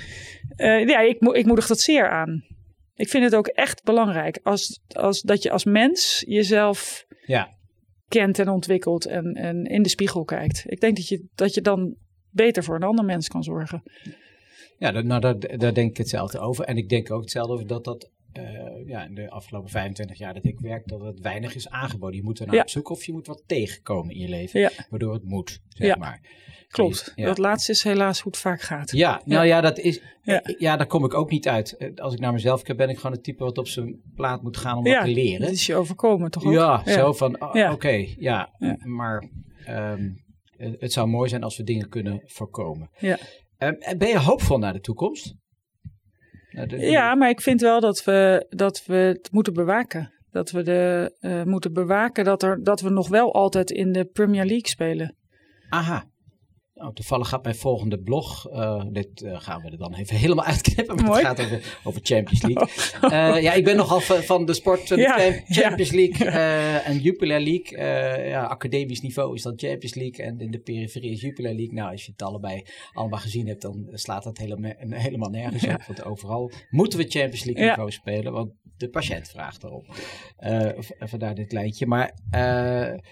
[0.56, 2.44] Uh, ja, ik, mo ik moedig dat zeer aan.
[2.94, 7.56] Ik vind het ook echt belangrijk als, als dat je als mens jezelf ja.
[8.08, 10.64] kent en ontwikkelt en, en in de spiegel kijkt.
[10.66, 11.96] Ik denk dat je, dat je dan
[12.30, 13.82] beter voor een ander mens kan zorgen.
[14.78, 16.64] Ja, nou, daar, daar denk ik hetzelfde over.
[16.64, 20.34] En ik denk ook hetzelfde over dat dat uh, ja, in de afgelopen 25 jaar
[20.34, 22.16] dat ik werk, dat het weinig is aangeboden.
[22.16, 22.60] Je moet er naar Ja.
[22.60, 24.70] op zoek of je moet wat tegenkomen in je leven, Ja.
[24.90, 25.96] waardoor het moet, zeg Ja.
[25.96, 26.20] maar.
[26.68, 27.12] Klopt.
[27.16, 27.26] Ja.
[27.26, 28.90] Dat laatste is helaas hoe het vaak gaat.
[28.90, 30.00] Ja, nou ja, dat is.
[30.22, 30.42] Ja.
[30.58, 30.76] Ja.
[30.76, 31.76] daar kom ik ook niet uit.
[31.76, 34.42] Eh, Als ik naar mezelf kijk, ben ik gewoon het type wat op zijn plaat
[34.42, 35.40] moet gaan om wat te leren.
[35.40, 36.52] Dat is je overkomen toch ook?
[36.52, 37.72] Ja, zo van, oh, Ja.
[37.72, 38.76] oké, ja, Ja.
[38.84, 39.28] maar
[39.64, 40.10] ehm,
[40.56, 42.90] het zou mooi zijn als we dingen kunnen voorkomen.
[42.98, 43.18] Ja.
[43.58, 45.34] En ben je hoopvol naar de toekomst?
[46.90, 50.12] Ja, maar ik vind wel dat we, dat we het moeten bewaken.
[50.30, 54.04] Dat we de, uh, moeten bewaken dat, er, dat we nog wel altijd in de
[54.04, 55.14] Premier League spelen.
[55.68, 56.04] Aha.
[56.78, 60.44] Nou, toevallig gaat mijn volgende blog, uh, dit uh, gaan we er dan even helemaal
[60.44, 61.26] uitknippen, maar Mooi.
[61.26, 62.68] het gaat over, over Champions League.
[63.02, 66.30] Uh, ja, ik ben nogal van de sport, de ja, Champions League
[66.80, 67.78] en Jupiler League.
[68.28, 71.74] ja, academisch niveau is dan Champions League en in de periferie is Jupiler League.
[71.74, 72.62] Nou, als je het allebei
[72.92, 74.72] allemaal gezien hebt, dan slaat dat helemaal,
[75.08, 75.82] helemaal nergens op.
[75.86, 79.86] Want overal moeten we Champions League niveau spelen, want de patiënt vraagt erop.
[80.98, 81.86] Vandaar dit lijntje.
[81.86, 82.14] Maar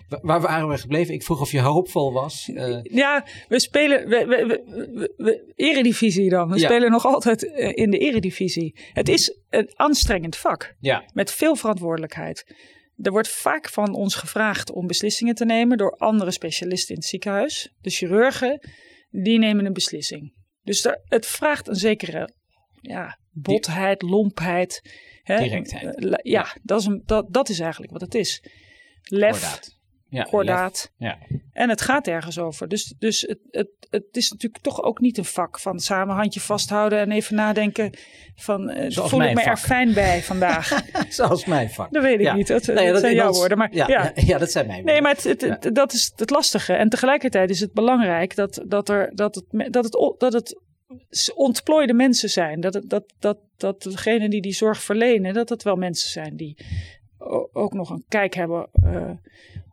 [0.09, 1.15] waar waren we gebleven?
[1.15, 2.51] Ik vroeg of je hoopvol was.
[2.83, 4.09] Ja, we spelen.
[4.09, 6.51] We, we, we, we eredivisie dan.
[6.51, 6.67] We ja.
[6.69, 7.43] spelen nog altijd
[7.75, 8.79] in de eredivisie.
[8.93, 10.75] Het is een anstrengend vak.
[10.81, 11.11] Ja.
[11.13, 12.55] Met veel verantwoordelijkheid.
[12.97, 17.09] Er wordt vaak van ons gevraagd om beslissingen te nemen door andere specialisten in het
[17.09, 17.73] ziekenhuis.
[17.81, 18.61] De chirurgen,
[19.11, 20.35] die nemen een beslissing.
[20.63, 22.31] Dus er, het vraagt een zekere
[22.81, 24.83] ja, botheid, lompheid.
[25.25, 25.95] Directheid.
[25.99, 28.43] Ja, ja, Dat, is een, dat, dat is eigenlijk wat het is.
[29.03, 29.75] Lef.
[30.11, 30.93] Kordaat.
[30.97, 31.37] Ja, Ja.
[31.53, 32.69] En het gaat ergens over.
[32.69, 36.41] Dus, dus het, het, het is natuurlijk toch ook niet een vak van samen handje
[36.41, 37.91] vasthouden en even nadenken
[38.35, 39.53] van uh, voel ik me vak.
[39.53, 40.83] er fijn bij vandaag.
[41.09, 41.93] Zoals mijn vak.
[41.93, 42.47] Dat weet ik niet.
[42.47, 43.59] Dat, nee, dat, zijn jouw woorden.
[43.59, 44.39] Maar, ja, ja.
[44.39, 45.03] dat zijn mijn woorden.
[45.03, 46.73] Nee, maar het, het, dat is het lastige.
[46.73, 50.61] En tegelijkertijd is het belangrijk dat, dat, er, dat, het, dat, het, dat het
[51.35, 52.61] ontplooide mensen zijn.
[52.61, 56.57] Dat, dat, dat, dat degenen die die zorg verlenen, dat het wel mensen zijn die
[57.53, 59.11] ook nog een kijk hebben uh,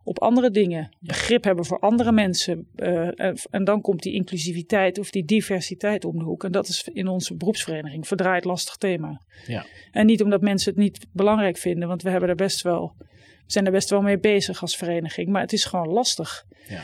[0.04, 0.96] op andere dingen.
[1.00, 2.68] Begrip hebben voor andere mensen.
[2.76, 6.44] Uh, en, en, dan komt die inclusiviteit of die diversiteit om de hoek.
[6.44, 9.20] En dat is in onze beroepsvereniging verdraaid lastig thema.
[9.46, 9.66] Ja.
[9.90, 13.06] En niet omdat mensen het niet belangrijk vinden, want we hebben er best wel, we
[13.46, 15.28] zijn er best wel mee bezig als vereniging.
[15.28, 16.44] Maar het is gewoon lastig.
[16.68, 16.82] Ja.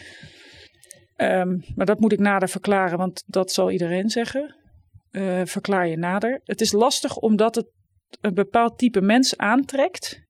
[1.41, 4.55] Um, maar dat moet ik nader verklaren, want dat zal iedereen zeggen.
[5.11, 6.41] Uh, verklaar je nader.
[6.45, 7.67] Het is lastig omdat het
[8.21, 10.21] een bepaald type mens aantrekt,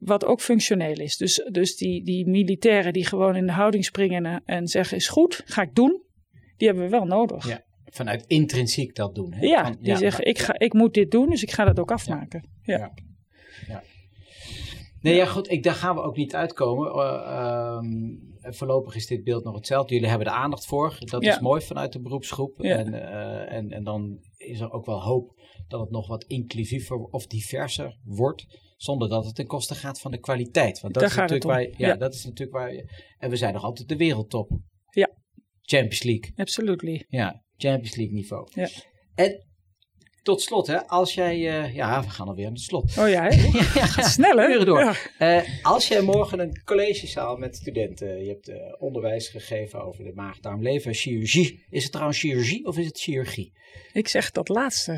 [0.00, 1.16] wat ook functioneel is.
[1.16, 5.42] Dus, dus die, die militairen die gewoon in de houding springen en, zeggen is goed,
[5.44, 6.02] ga ik doen,
[6.56, 7.48] die hebben we wel nodig.
[7.48, 9.32] Ja, vanuit intrinsiek dat doen.
[9.32, 9.46] Hè?
[9.46, 12.48] Ja, die zeggen ik, ga, ik moet dit doen, dus ik ga dat ook afmaken.
[12.62, 12.78] ja.
[12.78, 12.92] ja.
[13.66, 13.82] ja.
[15.00, 16.94] Nee, ja, goed, ik, daar gaan we ook niet uitkomen.
[16.96, 19.94] Uh, um, voorlopig is dit beeld nog hetzelfde.
[19.94, 20.96] Jullie hebben de aandacht voor.
[20.98, 22.60] Dat is mooi vanuit de beroepsgroep.
[22.60, 26.98] En, uh, en, en dan is er ook wel hoop dat het nog wat inclusiever
[26.98, 28.46] of diverser wordt.
[28.80, 30.80] Zonder dat het ten koste gaat van de kwaliteit.
[30.80, 32.90] Want dat, is natuurlijk, waar, ja, ja, dat is natuurlijk waar je.
[33.18, 34.50] En we zijn nog altijd de wereldtop.
[34.90, 35.10] Ja.
[35.62, 36.32] Champions League.
[36.36, 37.04] Absolutely.
[37.08, 38.48] Ja, Champions League niveau.
[38.54, 38.68] Ja.
[39.14, 39.46] En
[40.22, 41.36] tot slot, hè, als jij.
[41.36, 42.98] Uh, ja, we gaan alweer aan het slot.
[42.98, 43.30] Oh ja,
[43.74, 44.64] ja gaat sneller.
[44.64, 44.94] door.
[45.18, 45.40] Ja.
[45.42, 48.22] Uh, als jij morgen een collegezaal met studenten.
[48.22, 51.64] Je hebt uh, onderwijs gegeven over de maag-darmlever, chirurgie.
[51.70, 53.52] Is het trouwens chirurgie of is het chirurgie?
[53.92, 54.92] Ik zeg dat laatste.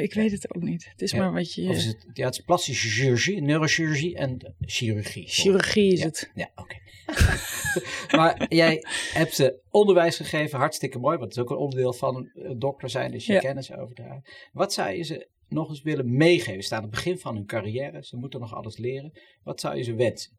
[0.00, 0.88] Ik weet het ook niet.
[0.90, 1.18] Het is ja.
[1.18, 1.68] maar wat je.
[1.68, 5.28] Of is het, ja, het is plastische chirurgie, neurochirurgie en chirurgie.
[5.28, 6.30] Chirurgie is het.
[6.34, 6.62] Ja, oké.
[6.62, 6.80] Okay.
[8.16, 12.30] maar jij hebt ze onderwijs gegeven, hartstikke mooi, want het is ook een onderdeel van
[12.34, 13.40] een dokter zijn, dus je ja.
[13.40, 14.24] kennis overdragen.
[14.52, 16.60] Wat zou je ze nog eens willen meegeven?
[16.60, 19.18] Ze staan aan het begin van hun carrière, ze moeten nog alles leren.
[19.42, 20.34] Wat zou je ze wensen?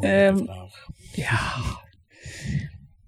[0.00, 0.48] Um,
[1.12, 1.40] ja,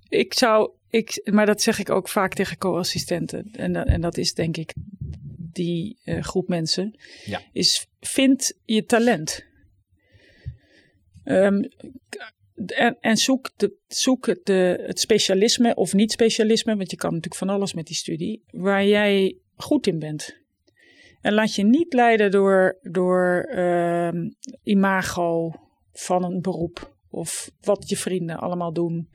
[0.08, 3.50] ik zou, ik, maar dat zeg ik ook vaak tegen co-assistenten.
[3.52, 4.74] En, en dat is denk ik
[5.52, 7.00] die uh, groep mensen.
[7.24, 7.42] Ja.
[7.52, 9.50] Is vind je talent.
[11.24, 11.68] Um,
[13.00, 13.50] en, zoek,
[13.86, 17.96] zoek de, het specialisme of niet specialisme, want je kan natuurlijk van alles met die
[17.96, 20.40] studie, waar jij goed in bent.
[21.20, 24.10] En laat je niet leiden door, door uh,
[24.62, 25.54] imago
[25.92, 29.08] van een beroep of wat je vrienden allemaal doen.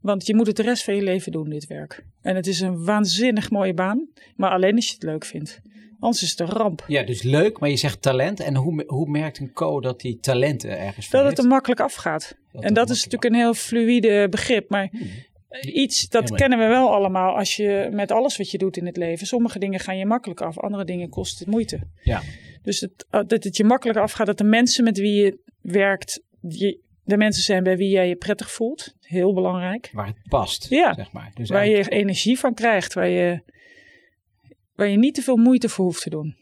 [0.00, 2.04] Want je moet het de rest van je leven doen, dit werk.
[2.22, 5.60] En het is een waanzinnig mooie baan, maar alleen als je het leuk vindt.
[6.00, 6.84] Anders is het een ramp.
[6.86, 8.40] Ja, dus leuk, maar je zegt talent.
[8.40, 12.36] En hoe, hoe merkt een co dat die talenten ergens Dat het er makkelijk afgaat.
[12.52, 14.70] Dat en dat is natuurlijk een heel fluïde begrip.
[14.70, 15.10] Maar hmm.
[15.60, 18.96] iets, dat kennen we wel allemaal als je met alles wat je doet in het
[18.96, 19.26] leven.
[19.26, 21.80] Sommige dingen gaan je makkelijk af, andere dingen kosten moeite.
[22.02, 22.22] Ja.
[22.62, 26.22] Dus het, eh, dat het je makkelijk afgaat, dat de mensen met wie je werkt,
[26.40, 28.94] die, de mensen zijn bij wie jij je prettig voelt.
[29.00, 29.90] Heel belangrijk.
[29.92, 30.94] Waar het past, ja.
[30.94, 31.30] zeg maar.
[31.34, 33.42] Dus waar je energie van krijgt, waar je
[34.78, 36.36] waar je niet te veel moeite voor hoeft te doen.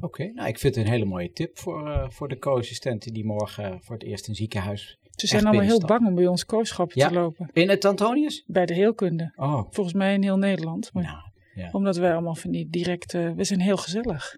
[0.00, 3.24] Oké, nou ik vind het een hele mooie tip voor, uh, voor de co-assistenten die
[3.24, 4.98] morgen voor het eerst een ziekenhuis.
[5.10, 7.08] Ze zijn allemaal heel bang om bij ons kooschappen ja.
[7.08, 7.50] te lopen.
[7.52, 8.44] In het Antonius?
[8.46, 9.32] Bij de heelkunde.
[9.36, 9.66] Oh.
[9.70, 10.92] Volgens mij in heel Nederland.
[10.92, 11.18] Maar nou,
[11.54, 11.68] ja.
[11.72, 13.32] Omdat wij allemaal van die directe.
[13.36, 14.36] We zijn heel gezellig.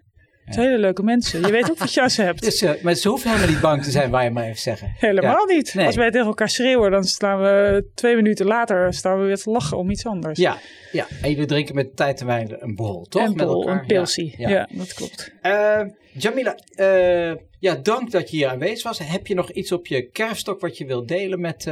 [0.49, 1.41] Het zijn hele leuke mensen.
[1.41, 2.41] Je weet ook wat ze hebt.
[2.49, 4.93] Dus, uh, maar ze hoeven helemaal niet bang te zijn, waar je maar even zeggen.
[4.97, 5.75] Helemaal niet.
[5.77, 9.49] Als wij tegen elkaar schreeuwen, dan staan we twee minuten later staan we weer te
[9.49, 10.39] lachen om iets anders.
[10.39, 10.57] Ja,
[10.91, 11.07] ja.
[11.21, 13.27] en jullie drinken met tijd en wijn een borrel, toch?
[13.27, 14.33] Een borrel, een pilsie.
[14.37, 15.33] Ja, dat klopt.
[15.43, 15.81] Uh,
[16.13, 18.99] Jamila, uh, ja, dank dat je hier aanwezig was.
[18.99, 21.69] Heb je nog iets op je kerfstok wat je wilt delen met...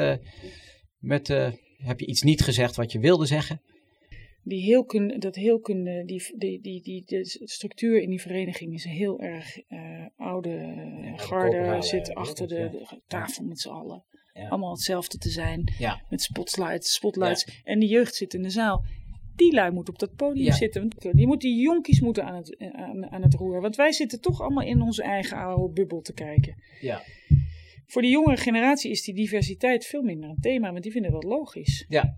[1.00, 1.28] met
[1.78, 3.62] heb je iets niet gezegd wat je wilde zeggen?
[4.48, 9.20] Die heelkunde, dat heelkunde, die, die, die, die, de structuur in die vereniging is heel
[9.20, 14.04] erg uh, oude uh, garde, zit achter de, de, tafel met z'n allen.
[14.34, 14.48] Ja.
[14.48, 16.02] Allemaal hetzelfde te zijn, ja.
[16.10, 17.62] met spotlights, spotlights.
[17.64, 18.84] En de jeugd zit in de zaal.
[19.36, 20.90] Die lui moet op dat podium zitten.
[21.12, 23.62] Die, moet, die jonkies moeten aan het, aan, aan het roer.
[23.62, 26.56] Want wij zitten toch allemaal in onze eigen oude bubbel te kijken.
[26.82, 27.02] Ja.
[27.86, 31.24] Voor de jongere generatie is die diversiteit veel minder een thema, want die vinden dat
[31.24, 31.86] logisch.
[31.88, 32.18] Ja,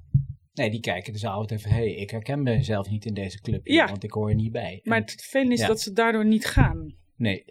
[0.60, 3.68] Nee, die kijken dus altijd even, hé, hey, ik herken mezelf niet in deze club,
[3.68, 3.86] ja.
[3.86, 4.80] want ik hoor er niet bij.
[4.84, 6.93] Maar het vervelende is dat ze daardoor niet gaan.
[7.16, 7.45] Nee.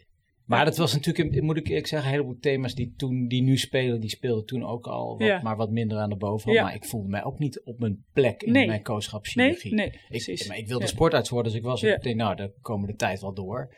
[0.45, 4.01] Maar dat was natuurlijk, moet ik zeggen, een heleboel thema's die, toen, die nu spelen,
[4.01, 6.67] die speelden toen ook al, wat, maar wat minder aan de bovenhand.
[6.67, 9.75] Maar ik voelde mij ook niet op mijn plek in mijn kooschapssynergie.
[9.75, 12.51] Nee, nee, ik, maar ik wilde sportarts worden, dus ik was, ik denk, nou, daar
[12.61, 13.75] komen de tijd wel door.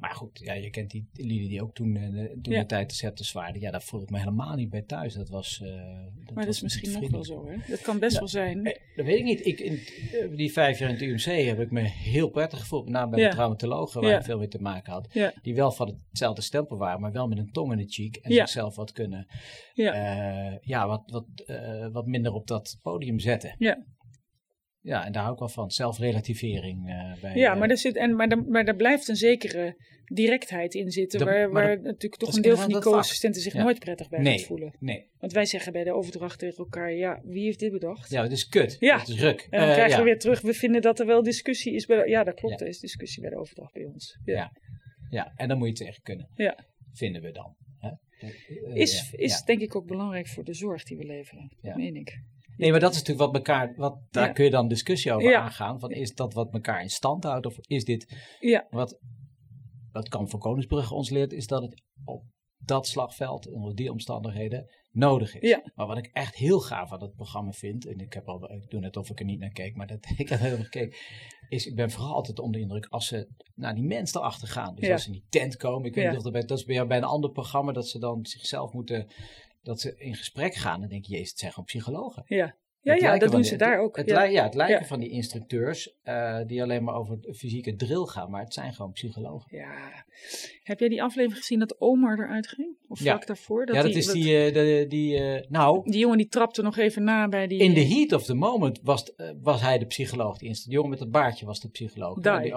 [0.00, 2.94] Maar goed, ja, je kent die lieden die ook toen, uh, toen de tijd te
[2.94, 3.60] zetten zwaarden.
[3.60, 5.14] Ja, daar voel ik me helemaal niet bij thuis.
[5.14, 5.60] Dat was.
[5.62, 5.68] Uh,
[6.24, 7.56] dat maar dat is misschien nog wel zo, hè?
[7.68, 8.64] Dat kan best wel zijn.
[8.64, 9.46] Eh, dat weet ik niet.
[9.46, 9.80] Ik, in,
[10.36, 12.84] die vijf jaar in het UMC heb ik me heel prettig gevoeld.
[12.84, 15.08] Met name bij de traumatologen, waar ik veel mee te maken had.
[15.42, 18.16] Die wel van hetzelfde stempel waren, maar wel met een tong in de cheek.
[18.16, 19.26] En zichzelf wat kunnen.
[19.74, 21.26] Ja, ja wat, wat,
[21.92, 23.54] wat minder op dat podium zetten.
[23.58, 23.84] Ja.
[24.84, 25.70] Ja, en daar hou ik wel van.
[25.70, 27.34] Zelfrelativering uh, bij.
[27.34, 31.24] Ja, maar, er zit, en, maar, maar er blijft een zekere directheid in zitten.
[31.24, 34.74] waar, waar natuurlijk toch een deel van die co-assistenten zich nooit prettig bij nee, voelen.
[34.78, 35.10] Nee.
[35.18, 38.10] Want wij zeggen bij de overdracht tegen elkaar: ja, wie heeft dit bedacht?
[38.10, 38.76] Ja, het is kut.
[38.80, 38.98] Ja.
[38.98, 39.46] Het is ruk.
[39.50, 41.86] En dan uh, krijgen we weer terug: we vinden dat er wel discussie is.
[41.86, 42.60] Bij de, ja, dat klopt.
[42.60, 44.18] Er is discussie bij de overdracht bij ons.
[44.24, 44.52] Ja.
[45.10, 45.32] ja.
[45.36, 46.28] en dan moet je tegen kunnen.
[46.34, 46.64] Ja.
[46.92, 47.56] Vinden we dan.
[47.78, 47.90] Hè?
[48.74, 51.52] Is is denk ik ook belangrijk voor de zorg die we leveren.
[51.60, 52.22] Dat meen ik.
[52.56, 55.80] Nee, maar dat is natuurlijk wat elkaar, wat, daar kun je dan discussie over aangaan.
[55.80, 58.66] Van is dat wat elkaar in stand houdt of is dit ja.
[58.70, 58.98] wat,
[59.92, 62.22] wat Kamp van Koningsbrugge ons leert, is dat het op
[62.58, 65.48] dat slagveld, onder die omstandigheden, nodig is.
[65.48, 65.62] Ja.
[65.74, 68.70] Maar wat ik echt heel gaaf aan het programma vind, en ik, heb al, ik
[68.70, 70.96] doe net of ik er niet naar keek, maar dat, ik heb helemaal gekeken,
[71.48, 74.74] is ik ben vooral altijd onder de indruk als ze naar die mensen erachter gaan.
[74.74, 76.64] Dus als ze in die tent komen, ik weet niet of dat, bij, dat is
[76.64, 79.06] bij, bij een ander programma, dat ze dan zichzelf moeten
[79.64, 80.86] dat ze in gesprek gaan.
[80.88, 82.22] Denk je, jezus, het zijn gewoon psychologen.
[82.26, 83.96] Ja, ja, ja dat doen ze daar ook.
[83.96, 84.22] Het, ja.
[84.22, 88.42] ja, het lijken van die instructeurs uh, die alleen maar over fysieke drill gaan, maar
[88.42, 89.56] het zijn gewoon psychologen.
[89.56, 90.04] Ja.
[90.62, 92.76] Heb jij die aflevering gezien dat Omar eruit ging?
[92.88, 93.26] Of vlak ja.
[93.26, 93.66] daarvoor?
[93.66, 95.90] Dat ja, dat die, is die, uh, de, die uh, nou...
[95.90, 97.58] Die jongen die trapte nog even na bij die...
[97.58, 99.12] In the heat of the moment was,
[99.42, 100.38] was hij de psycholoog.
[100.38, 102.20] Die jongen met het baardje was de psycholoog.
[102.20, 102.54] Die,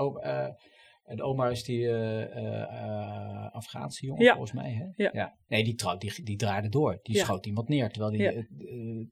[1.08, 4.72] en oma is die uh, uh, Afghaanse jongen, volgens mij.
[4.72, 5.03] Hè?
[5.03, 5.10] Ja.
[5.14, 5.38] ja.
[5.47, 6.99] Nee, die, trouw, die, die draaide door.
[7.03, 8.43] Die schoot iemand neer, terwijl die, uh,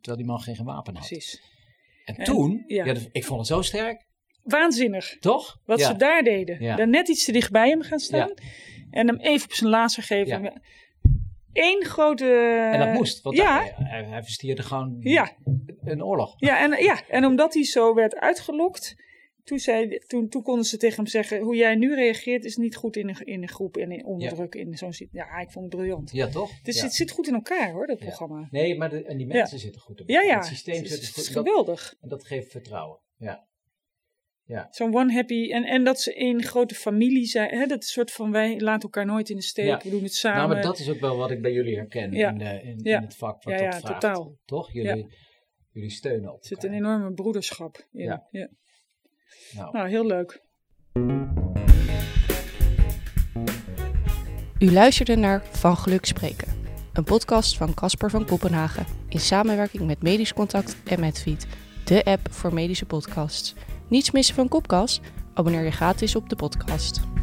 [0.01, 1.07] terwijl die man geen wapen had.
[1.07, 1.41] Precies.
[2.05, 2.95] En, en toen, ja.
[3.11, 4.07] ik vond het zo sterk.
[4.43, 5.17] Waanzinnig.
[5.19, 5.59] Toch?
[5.65, 6.77] Wat ze daar deden.
[6.77, 8.33] Dan net iets te dichtbij hem gaan staan.
[8.91, 10.61] En hem even op zijn laser geven.
[11.53, 12.25] Eén grote...
[12.71, 14.99] En dat moest, want hij, hij, hij verstierde gewoon
[15.83, 16.33] een oorlog.
[16.37, 18.95] Ja en, ja, en omdat hij zo werd uitgelokt
[19.45, 22.75] toen, zei, toen, toen konden ze tegen hem zeggen: hoe jij nu reageert is niet
[22.75, 25.75] goed in een, in een groep en in onderdruk in zo'n Ja, ik vond het
[25.75, 26.11] briljant.
[26.11, 26.61] Ja, toch?
[26.61, 28.47] Dus het zit goed in elkaar hoor, dat programma.
[28.51, 30.23] Nee, maar de, en die mensen zitten goed in elkaar.
[30.23, 30.37] Ja, ja.
[30.37, 31.27] Het systeem zit goed.
[31.27, 31.95] geweldig.
[32.01, 32.99] en dat geeft vertrouwen.
[33.17, 33.47] Ja.
[34.43, 34.67] Ja.
[34.71, 35.51] Zo'n one happy.
[35.51, 37.49] En, en dat ze één grote familie zijn.
[37.49, 39.83] Hè, dat is soort van wij laten elkaar nooit in de steek.
[39.83, 40.37] We doen het samen.
[40.37, 43.01] Nou, maar dat is ook wel wat ik bij jullie herken in, de, in, in,
[43.01, 44.01] het vak wat ja, dat vraagt.
[44.01, 44.37] totaal.
[44.45, 44.71] Toch?
[44.71, 45.07] Jullie,
[45.71, 46.39] jullie steunen op.
[46.39, 48.21] Er zit een enorme broederschap in.
[48.31, 48.49] ja.
[49.55, 49.71] Nou.
[49.71, 50.43] nou, heel leuk.
[54.59, 56.47] U luisterde naar Van Geluk Spreken,
[56.93, 61.47] een podcast van Casper van Kopenhagen in samenwerking met Medisch Contact en Medfeed,
[61.85, 63.53] de app voor medische podcasts.
[63.87, 65.01] Niets missen van Kopkast?
[65.33, 67.14] Abonneer je gratis op de podcast.